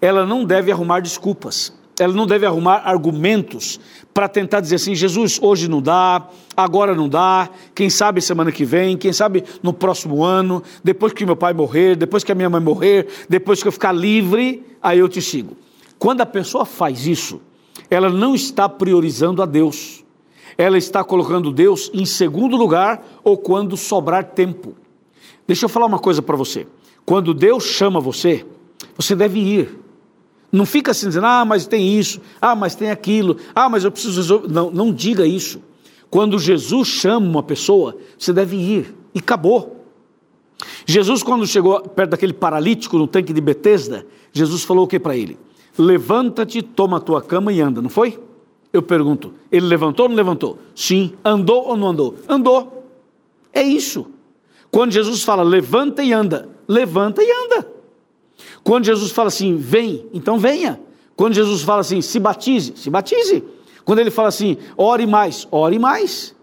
ela 0.00 0.24
não 0.24 0.44
deve 0.44 0.70
arrumar 0.70 1.00
desculpas 1.00 1.72
ela 2.00 2.14
não 2.14 2.26
deve 2.26 2.46
arrumar 2.46 2.82
argumentos 2.86 3.78
para 4.14 4.26
tentar 4.26 4.60
dizer 4.60 4.76
assim: 4.76 4.94
Jesus, 4.94 5.38
hoje 5.40 5.68
não 5.68 5.82
dá, 5.82 6.26
agora 6.56 6.94
não 6.94 7.08
dá, 7.08 7.50
quem 7.74 7.90
sabe 7.90 8.22
semana 8.22 8.50
que 8.50 8.64
vem, 8.64 8.96
quem 8.96 9.12
sabe 9.12 9.44
no 9.62 9.72
próximo 9.72 10.24
ano, 10.24 10.62
depois 10.82 11.12
que 11.12 11.26
meu 11.26 11.36
pai 11.36 11.52
morrer, 11.52 11.96
depois 11.96 12.24
que 12.24 12.32
a 12.32 12.34
minha 12.34 12.48
mãe 12.48 12.60
morrer, 12.60 13.06
depois 13.28 13.62
que 13.62 13.68
eu 13.68 13.72
ficar 13.72 13.92
livre, 13.92 14.64
aí 14.82 14.98
eu 14.98 15.08
te 15.08 15.20
sigo. 15.20 15.56
Quando 15.98 16.22
a 16.22 16.26
pessoa 16.26 16.64
faz 16.64 17.06
isso, 17.06 17.38
ela 17.90 18.08
não 18.08 18.34
está 18.34 18.66
priorizando 18.66 19.42
a 19.42 19.46
Deus, 19.46 20.02
ela 20.56 20.78
está 20.78 21.04
colocando 21.04 21.52
Deus 21.52 21.90
em 21.92 22.06
segundo 22.06 22.56
lugar 22.56 23.06
ou 23.22 23.36
quando 23.36 23.76
sobrar 23.76 24.24
tempo. 24.24 24.74
Deixa 25.46 25.66
eu 25.66 25.68
falar 25.68 25.84
uma 25.84 25.98
coisa 25.98 26.22
para 26.22 26.36
você: 26.36 26.66
quando 27.04 27.34
Deus 27.34 27.64
chama 27.64 28.00
você, 28.00 28.46
você 28.96 29.14
deve 29.14 29.38
ir. 29.38 29.89
Não 30.52 30.66
fica 30.66 30.90
assim 30.90 31.06
dizendo, 31.06 31.26
ah, 31.26 31.44
mas 31.44 31.66
tem 31.66 31.98
isso, 31.98 32.20
ah, 32.40 32.56
mas 32.56 32.74
tem 32.74 32.90
aquilo, 32.90 33.36
ah, 33.54 33.68
mas 33.68 33.84
eu 33.84 33.92
preciso 33.92 34.20
resolver. 34.20 34.48
Não, 34.48 34.70
não 34.70 34.92
diga 34.92 35.26
isso. 35.26 35.62
Quando 36.10 36.38
Jesus 36.38 36.88
chama 36.88 37.26
uma 37.26 37.42
pessoa, 37.42 37.96
você 38.18 38.32
deve 38.32 38.56
ir. 38.56 38.94
E 39.14 39.20
acabou. 39.20 39.84
Jesus, 40.84 41.22
quando 41.22 41.46
chegou 41.46 41.80
perto 41.80 42.10
daquele 42.10 42.32
paralítico 42.32 42.98
no 42.98 43.06
tanque 43.06 43.32
de 43.32 43.40
Betesda, 43.40 44.06
Jesus 44.32 44.64
falou 44.64 44.84
o 44.84 44.88
que 44.88 44.98
para 44.98 45.16
ele? 45.16 45.38
Levanta-te, 45.78 46.62
toma 46.62 46.96
a 46.96 47.00
tua 47.00 47.22
cama 47.22 47.52
e 47.52 47.60
anda, 47.60 47.80
não 47.80 47.88
foi? 47.88 48.18
Eu 48.72 48.82
pergunto, 48.82 49.34
ele 49.50 49.66
levantou 49.66 50.04
ou 50.04 50.10
não 50.10 50.16
levantou? 50.16 50.58
Sim. 50.74 51.12
Andou 51.24 51.66
ou 51.66 51.76
não 51.76 51.88
andou? 51.88 52.16
Andou. 52.28 52.86
É 53.52 53.62
isso. 53.62 54.06
Quando 54.70 54.92
Jesus 54.92 55.22
fala 55.22 55.42
levanta 55.42 56.02
e 56.02 56.12
anda, 56.12 56.48
levanta 56.68 57.22
e 57.22 57.30
anda. 57.30 57.69
Quando 58.62 58.84
Jesus 58.84 59.10
fala 59.10 59.28
assim, 59.28 59.56
vem, 59.56 60.06
então 60.12 60.38
venha. 60.38 60.80
Quando 61.16 61.34
Jesus 61.34 61.62
fala 61.62 61.80
assim, 61.80 62.00
se 62.00 62.18
batize, 62.18 62.72
se 62.76 62.90
batize. 62.90 63.44
Quando 63.84 63.98
ele 63.98 64.10
fala 64.10 64.28
assim, 64.28 64.56
ore 64.76 65.06
mais, 65.06 65.46
ore 65.50 65.78
mais. 65.78 66.34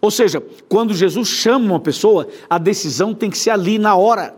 Ou 0.00 0.10
seja, 0.10 0.42
quando 0.68 0.94
Jesus 0.94 1.28
chama 1.28 1.64
uma 1.66 1.80
pessoa, 1.80 2.28
a 2.48 2.58
decisão 2.58 3.14
tem 3.14 3.30
que 3.30 3.38
ser 3.38 3.50
ali 3.50 3.78
na 3.78 3.96
hora. 3.96 4.34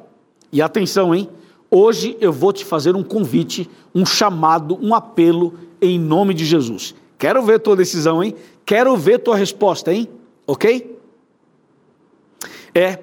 E 0.53 0.62
atenção, 0.62 1.14
hein? 1.14 1.29
Hoje 1.70 2.16
eu 2.20 2.33
vou 2.33 2.53
te 2.53 2.64
fazer 2.64 2.94
um 2.94 3.03
convite, 3.03 3.68
um 3.94 4.07
chamado, 4.07 4.79
um 4.81 4.94
apelo 4.94 5.55
em 5.81 5.99
nome 5.99 6.33
de 6.35 6.44
Jesus. 6.44 6.94
Quero 7.18 7.42
ver 7.42 7.59
tua 7.59 7.75
decisão, 7.75 8.22
hein? 8.22 8.35
Quero 8.64 8.96
ver 8.96 9.18
tua 9.18 9.37
resposta, 9.37 9.92
hein? 9.92 10.09
Ok? 10.46 10.99
É, 12.75 12.99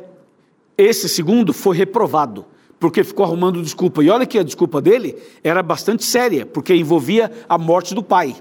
esse 0.77 1.09
segundo 1.09 1.51
foi 1.51 1.75
reprovado 1.75 2.45
porque 2.83 3.01
ficou 3.01 3.25
arrumando 3.25 3.61
desculpa. 3.61 4.03
E 4.03 4.09
olha 4.09 4.25
que 4.25 4.37
a 4.37 4.43
desculpa 4.43 4.81
dele 4.81 5.15
era 5.41 5.63
bastante 5.63 6.03
séria, 6.03 6.45
porque 6.45 6.75
envolvia 6.75 7.31
a 7.47 7.57
morte 7.57 7.95
do 7.95 8.03
pai. 8.03 8.35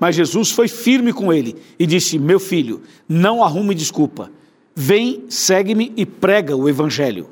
Mas 0.00 0.16
Jesus 0.16 0.50
foi 0.50 0.66
firme 0.66 1.12
com 1.12 1.30
ele 1.30 1.56
e 1.78 1.84
disse: 1.84 2.18
Meu 2.18 2.40
filho, 2.40 2.80
não 3.06 3.44
arrume 3.44 3.74
desculpa. 3.74 4.32
Vem, 4.74 5.24
segue-me 5.28 5.92
e 5.94 6.06
prega 6.06 6.56
o 6.56 6.70
evangelho. 6.70 7.28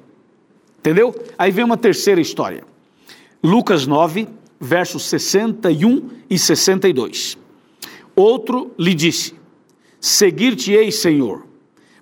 Entendeu? 0.81 1.15
Aí 1.39 1.51
vem 1.51 1.65
uma 1.65 1.79
terceira 1.79 2.21
história. 2.21 2.63
Lucas 3.43 3.87
9, 3.87 4.29
versos 4.61 5.05
61 5.05 6.11
e 6.29 6.39
62. 6.39 7.39
Outro 8.15 8.71
lhe 8.79 8.93
disse: 8.93 9.33
Seguir-te-ei, 9.99 10.93
Senhor, 10.93 11.47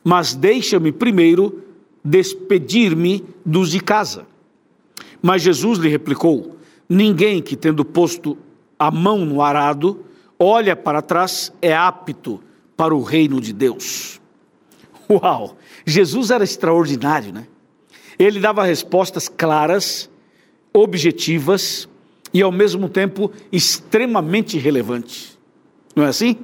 mas 0.03 0.35
deixa-me 0.35 0.91
primeiro 0.91 1.63
despedir-me 2.05 3.25
dos 3.47 3.71
de 3.71 3.79
casa. 3.79 4.27
Mas 5.23 5.43
Jesus 5.43 5.79
lhe 5.79 5.89
replicou: 5.89 6.57
Ninguém 6.89 7.43
que, 7.43 7.57
tendo 7.57 7.85
posto 7.85 8.37
a 8.79 8.91
mão 8.91 9.25
no 9.25 9.43
arado, 9.43 10.05
olha 10.39 10.77
para 10.77 11.03
trás, 11.03 11.53
é 11.61 11.75
apto 11.75 12.43
para 12.77 12.95
o 12.95 13.03
reino 13.03 13.41
de 13.41 13.53
Deus. 13.53 14.21
Uau! 15.11 15.57
Jesus 15.85 16.31
era 16.31 16.45
extraordinário, 16.45 17.33
né? 17.33 17.47
Ele 18.19 18.41
dava 18.41 18.65
respostas 18.65 19.29
claras, 19.29 20.11
objetivas 20.73 21.89
e, 22.33 22.43
ao 22.43 22.53
mesmo 22.53 22.89
tempo, 22.89 23.31
extremamente 23.51 24.59
relevantes. 24.59 25.39
Não 25.95 26.05
é 26.05 26.09
assim? 26.09 26.37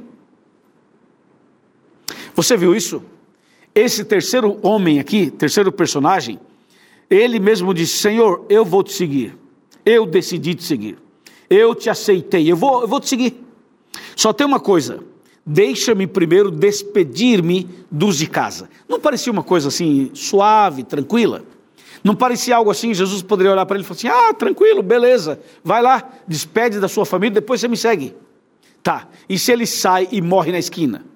Você 2.34 2.56
viu 2.56 2.74
isso? 2.74 3.02
Esse 3.74 4.04
terceiro 4.04 4.58
homem 4.62 4.98
aqui, 5.00 5.30
terceiro 5.30 5.70
personagem, 5.72 6.38
ele 7.10 7.38
mesmo 7.38 7.74
disse: 7.74 7.98
Senhor, 7.98 8.44
eu 8.48 8.64
vou 8.64 8.82
te 8.82 8.92
seguir. 8.92 9.36
Eu 9.84 10.06
decidi 10.06 10.54
te 10.54 10.64
seguir. 10.64 10.98
Eu 11.48 11.74
te 11.74 11.90
aceitei. 11.90 12.50
Eu 12.50 12.56
vou, 12.56 12.82
eu 12.82 12.88
vou 12.88 13.00
te 13.00 13.08
seguir. 13.08 13.44
Só 14.16 14.32
tem 14.32 14.46
uma 14.46 14.60
coisa: 14.60 15.00
deixa-me 15.44 16.06
primeiro 16.06 16.50
despedir-me 16.50 17.68
dos 17.90 18.18
de 18.18 18.26
casa. 18.26 18.68
Não 18.88 18.98
parecia 18.98 19.32
uma 19.32 19.42
coisa 19.42 19.68
assim 19.68 20.10
suave, 20.14 20.84
tranquila? 20.84 21.44
Não 22.02 22.14
parecia 22.14 22.56
algo 22.56 22.70
assim? 22.70 22.92
Jesus 22.92 23.22
poderia 23.22 23.52
olhar 23.52 23.64
para 23.64 23.76
ele 23.76 23.84
e 23.84 23.86
falar 23.86 23.96
assim: 23.96 24.08
Ah, 24.08 24.34
tranquilo, 24.34 24.82
beleza, 24.82 25.40
vai 25.62 25.82
lá, 25.82 26.12
despede 26.26 26.78
da 26.78 26.88
sua 26.88 27.06
família, 27.06 27.34
depois 27.34 27.60
você 27.60 27.68
me 27.68 27.76
segue. 27.76 28.14
Tá, 28.82 29.08
e 29.26 29.38
se 29.38 29.50
ele 29.50 29.66
sai 29.66 30.08
e 30.12 30.20
morre 30.20 30.52
na 30.52 30.58
esquina? 30.58 31.06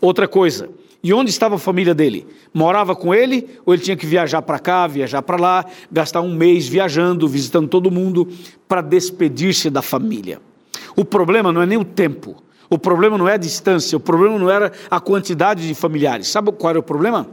Outra 0.00 0.26
coisa, 0.26 0.68
e 1.02 1.14
onde 1.14 1.30
estava 1.30 1.54
a 1.54 1.58
família 1.58 1.94
dele? 1.94 2.26
Morava 2.52 2.94
com 2.94 3.14
ele 3.14 3.48
ou 3.64 3.72
ele 3.72 3.82
tinha 3.82 3.96
que 3.96 4.04
viajar 4.04 4.42
para 4.42 4.58
cá, 4.58 4.86
viajar 4.86 5.22
para 5.22 5.36
lá, 5.36 5.64
gastar 5.90 6.20
um 6.20 6.34
mês 6.34 6.68
viajando, 6.68 7.26
visitando 7.26 7.68
todo 7.68 7.90
mundo 7.90 8.28
para 8.68 8.82
despedir-se 8.82 9.70
da 9.70 9.80
família? 9.80 10.40
O 10.94 11.04
problema 11.04 11.52
não 11.52 11.62
é 11.62 11.66
nem 11.66 11.78
o 11.78 11.84
tempo, 11.84 12.42
o 12.68 12.78
problema 12.78 13.16
não 13.16 13.28
é 13.28 13.34
a 13.34 13.38
distância, 13.38 13.96
o 13.96 14.00
problema 14.00 14.38
não 14.38 14.50
era 14.50 14.72
a 14.90 15.00
quantidade 15.00 15.66
de 15.66 15.74
familiares. 15.74 16.28
Sabe 16.28 16.52
qual 16.52 16.70
era 16.70 16.78
o 16.78 16.82
problema? 16.82 17.26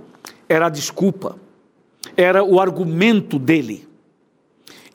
Era 0.48 0.68
a 0.68 0.70
desculpa, 0.70 1.36
era 2.16 2.44
o 2.44 2.62
argumento 2.62 3.38
dele. 3.38 3.88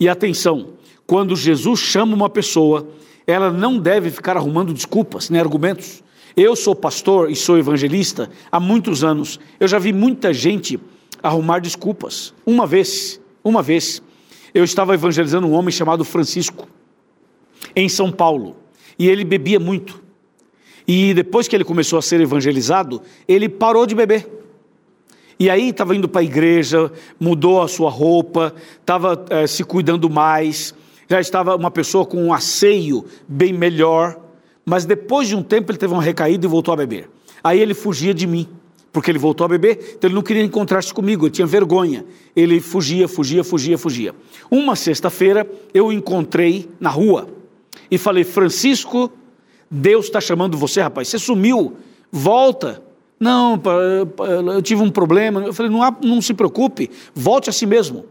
E 0.01 0.09
atenção, 0.09 0.71
quando 1.07 1.37
Jesus 1.37 1.79
chama 1.79 2.15
uma 2.15 2.31
pessoa, 2.31 2.89
ela 3.27 3.51
não 3.53 3.79
deve 3.79 4.11
ficar 4.11 4.37
arrumando 4.37 4.73
desculpas 4.73 5.29
nem 5.29 5.41
argumentos. 5.41 6.03
Eu 6.37 6.57
sou 6.57 6.75
pastor 6.75 7.31
e 7.31 7.37
sou 7.37 7.59
evangelista 7.59 8.31
há 8.51 8.59
muitos 8.59 9.05
anos. 9.05 9.39
Eu 9.61 9.69
já 9.69 9.79
vi 9.79 9.93
muita 9.93 10.33
gente 10.33 10.81
arrumar 11.23 11.61
desculpas. 11.61 12.35
Uma 12.45 12.67
vez, 12.67 13.21
uma 13.45 13.63
vez, 13.63 14.03
eu 14.55 14.65
estava 14.65 14.95
evangelizando 14.95 15.47
um 15.47 15.53
homem 15.53 15.71
chamado 15.71 16.05
Francisco, 16.05 16.67
em 17.77 17.89
São 17.89 18.11
Paulo, 18.11 18.57
e 18.99 19.09
ele 19.09 19.25
bebia 19.25 19.61
muito. 19.61 20.03
E 20.87 21.15
depois 21.15 21.47
que 21.47 21.55
ele 21.55 21.65
começou 21.65 21.99
a 21.99 22.03
ser 22.03 22.21
evangelizado, 22.21 23.03
ele 23.29 23.49
parou 23.49 23.87
de 23.87 23.95
beber. 23.95 24.29
E 25.39 25.49
aí 25.51 25.71
estava 25.71 25.95
indo 25.97 26.09
para 26.09 26.21
a 26.21 26.25
igreja, 26.25 26.93
mudou 27.19 27.63
a 27.63 27.69
sua 27.69 27.91
roupa, 27.91 28.55
estava 28.81 29.25
é, 29.31 29.47
se 29.47 29.65
cuidando 29.65 30.09
mais, 30.09 30.75
já 31.09 31.21
estava 31.21 31.57
uma 31.57 31.71
pessoa 31.71 32.07
com 32.07 32.23
um 32.23 32.33
asseio 32.33 33.05
bem 33.29 33.53
melhor. 33.53 34.19
Mas 34.65 34.85
depois 34.85 35.29
de 35.29 35.35
um 35.35 35.43
tempo 35.43 35.71
ele 35.71 35.79
teve 35.79 35.93
uma 35.93 36.03
recaída 36.03 36.47
e 36.47 36.49
voltou 36.49 36.73
a 36.73 36.77
beber. 36.77 37.11
Aí 37.43 37.61
ele 37.61 37.75
fugia 37.75 38.15
de 38.15 38.27
mim, 38.27 38.49
porque 38.93 39.11
ele 39.11 39.19
voltou 39.19 39.45
a 39.45 39.49
beber, 39.49 39.95
então 39.97 40.09
ele 40.09 40.15
não 40.15 40.23
queria 40.23 40.43
encontrar-se 40.43 40.93
comigo, 40.93 41.27
eu 41.27 41.31
tinha 41.31 41.47
vergonha. 41.47 42.05
Ele 42.37 42.61
fugia, 42.61 43.09
fugia, 43.09 43.43
fugia, 43.43 43.77
fugia. 43.77 44.15
Uma 44.51 44.77
sexta-feira 44.77 45.51
eu 45.75 45.87
o 45.87 45.93
encontrei 45.93 46.69
na 46.79 46.91
rua 46.91 47.29
e 47.91 47.99
falei: 47.99 48.23
Francisco, 48.23 49.11
Deus 49.71 50.07
está 50.07 50.21
chamando 50.21 50.57
você, 50.57 50.81
rapaz, 50.81 51.09
você 51.09 51.19
sumiu, 51.19 51.77
volta. 52.11 52.83
Não, 53.19 53.61
eu 54.55 54.61
tive 54.61 54.83
um 54.83 54.91
problema. 54.91 55.41
Eu 55.43 55.55
falei: 55.55 55.73
não, 55.73 55.97
não 56.03 56.21
se 56.23 56.35
preocupe, 56.35 56.91
volte 57.15 57.49
a 57.49 57.53
si 57.53 57.67
mesmo. 57.67 58.05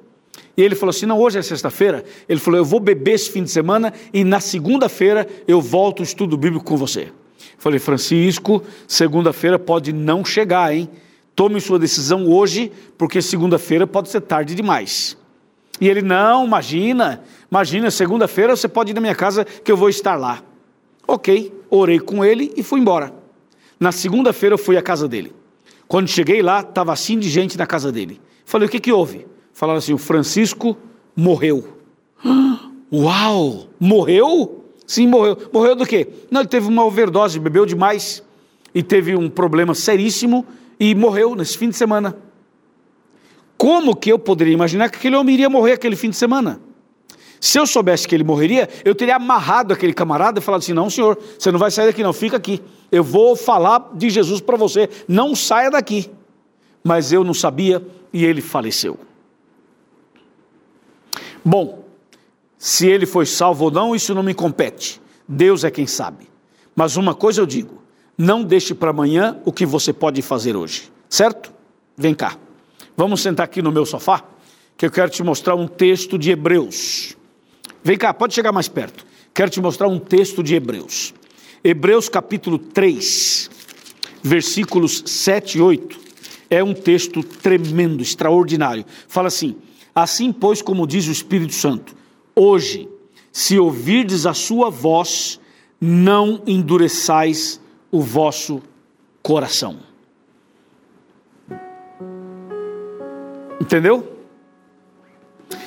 E 0.55 0.61
ele 0.61 0.75
falou 0.75 0.91
assim: 0.91 1.05
não, 1.05 1.19
hoje 1.19 1.39
é 1.39 1.41
sexta-feira. 1.41 2.03
Ele 2.27 2.39
falou: 2.39 2.59
eu 2.59 2.65
vou 2.65 2.79
beber 2.79 3.13
esse 3.13 3.29
fim 3.29 3.43
de 3.43 3.51
semana 3.51 3.93
e 4.13 4.23
na 4.23 4.39
segunda-feira 4.39 5.27
eu 5.47 5.61
volto 5.61 6.01
o 6.01 6.03
estudo 6.03 6.37
bíblico 6.37 6.65
com 6.65 6.77
você. 6.77 7.09
Falei, 7.57 7.79
Francisco, 7.79 8.63
segunda-feira 8.87 9.59
pode 9.59 9.93
não 9.93 10.25
chegar, 10.25 10.75
hein? 10.75 10.89
Tome 11.35 11.61
sua 11.61 11.79
decisão 11.79 12.27
hoje, 12.27 12.71
porque 12.97 13.21
segunda-feira 13.21 13.85
pode 13.85 14.09
ser 14.09 14.21
tarde 14.21 14.55
demais. 14.55 15.17
E 15.79 15.87
ele, 15.87 16.01
não, 16.01 16.45
imagina, 16.45 17.23
imagina, 17.49 17.89
segunda-feira 17.89 18.55
você 18.55 18.67
pode 18.67 18.91
ir 18.91 18.93
na 18.93 19.01
minha 19.01 19.15
casa 19.15 19.45
que 19.45 19.71
eu 19.71 19.77
vou 19.77 19.89
estar 19.89 20.15
lá. 20.15 20.43
Ok, 21.07 21.51
orei 21.69 21.99
com 21.99 22.23
ele 22.23 22.53
e 22.55 22.61
fui 22.61 22.79
embora. 22.79 23.13
Na 23.79 23.91
segunda-feira 23.91 24.53
eu 24.53 24.59
fui 24.59 24.77
à 24.77 24.81
casa 24.81 25.07
dele. 25.07 25.33
Quando 25.87 26.07
cheguei 26.07 26.41
lá, 26.41 26.61
estava 26.61 26.93
assim 26.93 27.17
de 27.17 27.29
gente 27.29 27.57
na 27.57 27.65
casa 27.65 27.91
dele. 27.91 28.21
Falei, 28.45 28.67
o 28.67 28.71
que, 28.71 28.79
que 28.79 28.91
houve? 28.91 29.25
Falaram 29.61 29.77
assim: 29.77 29.93
o 29.93 29.97
Francisco 29.99 30.75
morreu. 31.15 31.63
Uau! 32.91 33.67
Morreu? 33.79 34.65
Sim, 34.87 35.05
morreu. 35.05 35.37
Morreu 35.53 35.75
do 35.75 35.85
quê? 35.85 36.07
Não, 36.31 36.41
ele 36.41 36.49
teve 36.49 36.67
uma 36.67 36.83
overdose, 36.83 37.39
bebeu 37.39 37.63
demais 37.67 38.23
e 38.73 38.81
teve 38.81 39.15
um 39.15 39.29
problema 39.29 39.75
seríssimo 39.75 40.43
e 40.79 40.95
morreu 40.95 41.35
nesse 41.35 41.59
fim 41.59 41.69
de 41.69 41.75
semana. 41.75 42.17
Como 43.55 43.95
que 43.95 44.11
eu 44.11 44.17
poderia 44.17 44.51
imaginar 44.51 44.89
que 44.89 44.97
aquele 44.97 45.15
homem 45.15 45.35
iria 45.35 45.47
morrer 45.47 45.73
aquele 45.73 45.95
fim 45.95 46.09
de 46.09 46.15
semana? 46.15 46.59
Se 47.39 47.59
eu 47.59 47.67
soubesse 47.67 48.07
que 48.07 48.15
ele 48.15 48.23
morreria, 48.23 48.67
eu 48.83 48.95
teria 48.95 49.17
amarrado 49.17 49.75
aquele 49.75 49.93
camarada 49.93 50.39
e 50.39 50.41
falado 50.41 50.61
assim: 50.61 50.73
não, 50.73 50.89
senhor, 50.89 51.19
você 51.37 51.51
não 51.51 51.59
vai 51.59 51.69
sair 51.69 51.85
daqui, 51.85 52.01
não, 52.01 52.13
fica 52.13 52.35
aqui. 52.35 52.59
Eu 52.91 53.03
vou 53.03 53.35
falar 53.35 53.91
de 53.93 54.09
Jesus 54.09 54.41
para 54.41 54.57
você, 54.57 54.89
não 55.07 55.35
saia 55.35 55.69
daqui. 55.69 56.09
Mas 56.83 57.13
eu 57.13 57.23
não 57.23 57.35
sabia 57.35 57.79
e 58.11 58.25
ele 58.25 58.41
faleceu. 58.41 58.97
Bom, 61.43 61.85
se 62.57 62.87
ele 62.87 63.05
foi 63.05 63.25
salvo 63.25 63.65
ou 63.65 63.71
não, 63.71 63.95
isso 63.95 64.13
não 64.13 64.21
me 64.21 64.33
compete. 64.33 65.01
Deus 65.27 65.63
é 65.63 65.71
quem 65.71 65.87
sabe. 65.87 66.29
Mas 66.75 66.95
uma 66.95 67.15
coisa 67.15 67.41
eu 67.41 67.45
digo: 67.45 67.81
não 68.17 68.43
deixe 68.43 68.73
para 68.73 68.91
amanhã 68.91 69.39
o 69.45 69.51
que 69.51 69.65
você 69.65 69.91
pode 69.91 70.21
fazer 70.21 70.55
hoje, 70.55 70.91
certo? 71.09 71.51
Vem 71.97 72.13
cá. 72.13 72.37
Vamos 72.95 73.21
sentar 73.21 73.45
aqui 73.45 73.61
no 73.61 73.71
meu 73.71 73.85
sofá, 73.85 74.23
que 74.77 74.85
eu 74.85 74.91
quero 74.91 75.09
te 75.09 75.23
mostrar 75.23 75.55
um 75.55 75.67
texto 75.67 76.17
de 76.17 76.31
Hebreus. 76.31 77.17
Vem 77.83 77.97
cá, 77.97 78.13
pode 78.13 78.33
chegar 78.33 78.51
mais 78.51 78.67
perto. 78.67 79.05
Quero 79.33 79.49
te 79.49 79.59
mostrar 79.59 79.87
um 79.87 79.97
texto 79.97 80.43
de 80.43 80.53
Hebreus. 80.53 81.13
Hebreus 81.63 82.09
capítulo 82.09 82.59
3, 82.59 83.49
versículos 84.21 85.03
7 85.05 85.57
e 85.57 85.61
8. 85.61 85.99
É 86.49 86.63
um 86.63 86.73
texto 86.73 87.23
tremendo, 87.23 88.03
extraordinário. 88.03 88.85
Fala 89.07 89.29
assim: 89.29 89.55
Assim, 89.93 90.31
pois, 90.31 90.61
como 90.61 90.87
diz 90.87 91.07
o 91.07 91.11
Espírito 91.11 91.53
Santo, 91.53 91.95
Hoje, 92.35 92.89
se 93.31 93.59
ouvirdes 93.59 94.25
a 94.25 94.33
sua 94.33 94.69
voz, 94.69 95.39
não 95.79 96.41
endureçais 96.47 97.61
o 97.91 98.01
vosso 98.01 98.61
coração. 99.21 99.77
Entendeu? 103.59 104.17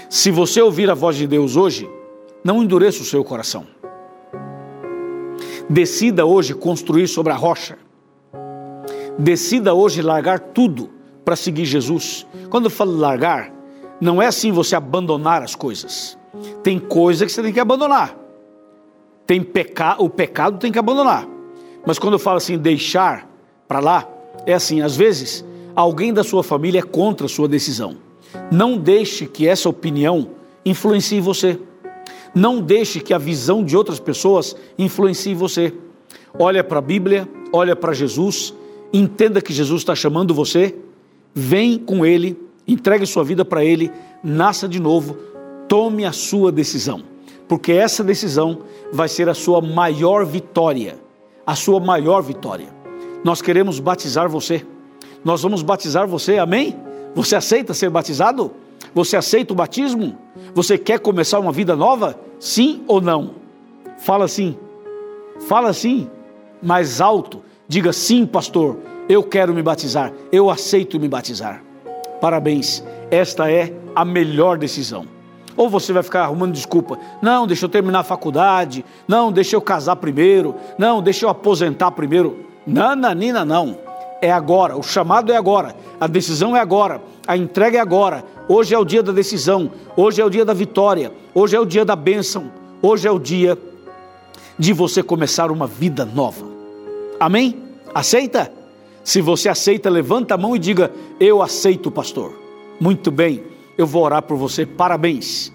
Se 0.09 0.31
você 0.31 0.61
ouvir 0.61 0.91
a 0.91 0.95
voz 0.95 1.17
de 1.17 1.27
Deus 1.27 1.55
hoje, 1.55 1.89
não 2.43 2.63
endureça 2.63 3.03
o 3.03 3.05
seu 3.05 3.23
coração. 3.23 3.67
Decida 5.69 6.25
hoje 6.25 6.55
construir 6.55 7.09
sobre 7.09 7.33
a 7.33 7.37
rocha. 7.37 7.79
Decida 9.19 9.75
hoje 9.75 10.03
largar 10.03 10.41
tudo 10.41 10.91
para 11.25 11.37
seguir 11.37 11.65
Jesus. 11.65 12.27
Quando 12.51 12.65
eu 12.65 12.71
falo 12.71 12.97
largar, 12.97 13.54
não 14.01 14.21
é 14.21 14.27
assim 14.27 14.53
você 14.53 14.77
abandonar 14.77 15.43
as 15.43 15.55
coisas. 15.55 16.19
Tem 16.63 16.79
coisa 16.79 17.25
que 17.25 17.33
você 17.33 17.43
tem 17.43 17.53
que 17.53 17.61
abandonar. 17.61 18.17
Tem 19.27 19.43
peca... 19.43 19.97
O 19.99 20.09
pecado 20.09 20.59
tem 20.59 20.73
que 20.73 20.79
abandonar. 20.79 21.27
Mas 21.87 21.99
quando 21.99 22.15
eu 22.15 22.19
falo 22.19 22.39
assim, 22.39 22.59
deixar 22.59 23.29
para 23.69 23.81
lá, 23.81 24.09
é 24.47 24.55
assim, 24.55 24.81
às 24.81 24.97
vezes 24.97 25.45
alguém 25.75 26.13
da 26.13 26.25
sua 26.25 26.43
família 26.43 26.81
é 26.81 26.83
contra 26.83 27.27
a 27.27 27.29
sua 27.29 27.49
decisão. 27.49 27.97
Não 28.51 28.77
deixe 28.77 29.27
que 29.27 29.47
essa 29.47 29.69
opinião 29.69 30.31
influencie 30.65 31.21
você. 31.21 31.59
Não 32.35 32.61
deixe 32.61 33.01
que 33.01 33.15
a 33.15 33.19
visão 33.19 33.63
de 33.63 33.77
outras 33.77 34.01
pessoas 34.01 34.57
influencie 34.77 35.35
você. 35.35 35.73
Olha 36.37 36.65
para 36.65 36.79
a 36.79 36.83
Bíblia, 36.83 37.29
olha 37.53 37.77
para 37.77 37.93
Jesus, 37.93 38.53
entenda 38.93 39.41
que 39.41 39.53
Jesus 39.53 39.83
está 39.83 39.95
chamando 39.95 40.35
você, 40.35 40.75
vem 41.33 41.79
com 41.79 42.05
Ele, 42.05 42.37
entregue 42.67 43.07
sua 43.07 43.25
vida 43.25 43.45
para 43.45 43.65
Ele, 43.65 43.91
nasça 44.23 44.69
de 44.69 44.81
novo, 44.81 45.17
Tome 45.69 46.05
a 46.05 46.13
sua 46.13 46.53
decisão, 46.53 47.03
porque 47.49 47.73
essa 47.73 48.05
decisão 48.05 48.61
vai 48.93 49.09
ser 49.09 49.29
a 49.29 49.35
sua 49.35 49.61
maior 49.61 50.25
vitória. 50.25 50.99
A 51.47 51.55
sua 51.55 51.81
maior 51.81 52.23
vitória. 52.23 52.69
Nós 53.23 53.43
queremos 53.43 53.81
batizar 53.81 54.29
você. 54.29 54.65
Nós 55.25 55.43
vamos 55.43 55.63
batizar 55.63 56.07
você, 56.07 56.39
amém? 56.39 56.77
Você 57.15 57.35
aceita 57.37 57.75
ser 57.75 57.91
batizado? 57.91 58.53
Você 58.95 59.17
aceita 59.17 59.53
o 59.53 59.57
batismo? 59.57 60.17
Você 60.55 60.79
quer 60.79 61.01
começar 61.01 61.39
uma 61.39 61.53
vida 61.53 61.75
nova? 61.75 62.19
Sim 62.39 62.83
ou 62.87 63.01
não? 63.01 63.33
Fala 63.99 64.29
sim. 64.29 64.57
Fala 65.49 65.73
sim, 65.73 66.09
mais 66.63 67.01
alto. 67.01 67.43
Diga 67.67 67.93
sim, 67.93 68.27
pastor. 68.27 68.77
Eu 69.09 69.23
quero 69.23 69.55
me 69.55 69.63
batizar. 69.63 70.13
Eu 70.31 70.51
aceito 70.51 71.01
me 71.01 71.09
batizar. 71.09 71.63
Parabéns. 72.25 72.83
Esta 73.11 73.53
é 73.53 73.71
a 73.95 74.03
melhor 74.03 74.57
decisão. 74.57 75.07
Ou 75.55 75.69
você 75.69 75.93
vai 75.93 76.03
ficar 76.03 76.23
arrumando 76.23 76.55
desculpa. 76.55 76.99
Não, 77.21 77.47
deixa 77.47 77.67
eu 77.67 77.69
terminar 77.69 77.99
a 77.99 78.03
faculdade. 78.03 78.83
Não, 79.07 79.31
deixa 79.31 79.57
eu 79.57 79.61
casar 79.61 79.97
primeiro. 79.97 80.55
Não, 80.79 81.03
deixa 81.03 81.27
eu 81.27 81.29
aposentar 81.29 81.91
primeiro. 81.91 82.47
Nananina, 82.67 83.45
não. 83.45 83.77
É 84.23 84.33
agora. 84.33 84.75
O 84.75 84.83
chamado 84.83 85.31
é 85.31 85.37
agora. 85.37 85.77
A 86.01 86.07
decisão 86.07 86.57
é 86.57 86.61
agora. 86.61 87.03
A 87.27 87.37
entrega 87.37 87.77
é 87.77 87.81
agora. 87.83 88.25
Hoje 88.49 88.75
é 88.75 88.79
o 88.79 88.87
dia 88.87 89.03
da 89.03 89.13
decisão. 89.13 89.71
Hoje 89.95 90.23
é 90.23 90.25
o 90.25 90.31
dia 90.31 90.47
da 90.47 90.55
vitória. 90.55 91.13
Hoje 91.35 91.55
é 91.55 91.61
o 91.61 91.67
dia 91.67 91.85
da 91.85 91.95
bênção. 91.95 92.51
Hoje 92.81 93.07
é 93.07 93.11
o 93.11 93.19
dia 93.19 93.59
de 94.59 94.73
você 94.73 95.03
começar 95.03 95.51
uma 95.51 95.67
vida 95.67 96.07
nova. 96.07 96.47
Amém? 97.21 97.63
Aceita? 97.95 98.64
Se 99.05 99.21
você 99.21 99.49
aceita, 99.49 99.91
levanta 99.91 100.35
a 100.35 100.39
mão 100.39 100.57
e 100.57 100.59
diga: 100.59 100.91
Eu 101.21 101.43
aceito, 101.43 101.91
pastor. 101.91 102.33
Muito 102.81 103.11
bem 103.11 103.45
eu 103.77 103.87
vou 103.87 104.05
orar 104.05 104.23
por 104.23 104.37
você. 104.37 104.65
Parabéns. 104.65 105.53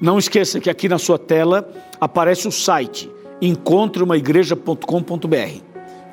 Não 0.00 0.18
esqueça 0.18 0.58
que 0.60 0.68
aqui 0.68 0.88
na 0.88 0.98
sua 0.98 1.16
tela 1.18 1.68
aparece 2.00 2.48
o 2.48 2.52
site 2.52 3.10
encontreumaigreja.com.br. 3.40 5.62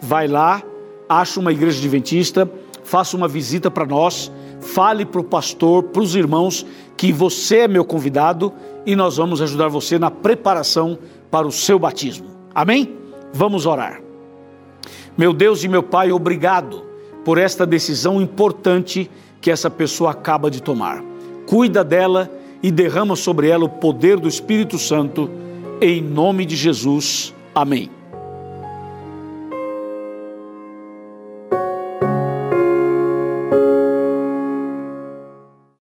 Vai 0.01 0.27
lá, 0.27 0.63
acha 1.07 1.39
uma 1.39 1.51
igreja 1.51 1.77
adventista, 1.77 2.51
faça 2.83 3.15
uma 3.15 3.27
visita 3.27 3.69
para 3.69 3.85
nós, 3.85 4.31
fale 4.59 5.05
para 5.05 5.21
o 5.21 5.23
pastor, 5.23 5.83
para 5.83 6.01
os 6.01 6.15
irmãos 6.15 6.65
que 6.97 7.11
você 7.11 7.59
é 7.59 7.67
meu 7.67 7.85
convidado 7.85 8.51
e 8.85 8.95
nós 8.95 9.17
vamos 9.17 9.41
ajudar 9.41 9.67
você 9.67 9.99
na 9.99 10.09
preparação 10.09 10.97
para 11.29 11.47
o 11.47 11.51
seu 11.51 11.77
batismo. 11.77 12.27
Amém? 12.53 12.97
Vamos 13.31 13.67
orar. 13.67 14.08
Meu 15.19 15.33
Deus 15.33 15.65
e 15.65 15.67
meu 15.67 15.83
Pai, 15.83 16.13
obrigado 16.13 16.85
por 17.25 17.37
esta 17.37 17.65
decisão 17.65 18.21
importante 18.21 19.11
que 19.41 19.51
essa 19.51 19.69
pessoa 19.69 20.11
acaba 20.11 20.49
de 20.49 20.63
tomar 20.63 21.03
cuida 21.45 21.83
dela 21.83 22.31
e 22.63 22.71
derrama 22.71 23.17
sobre 23.17 23.49
ela 23.49 23.65
o 23.65 23.69
poder 23.69 24.17
do 24.17 24.29
Espírito 24.29 24.77
Santo, 24.77 25.29
em 25.81 26.01
nome 26.01 26.45
de 26.45 26.55
Jesus. 26.55 27.35
Amém. 27.53 27.98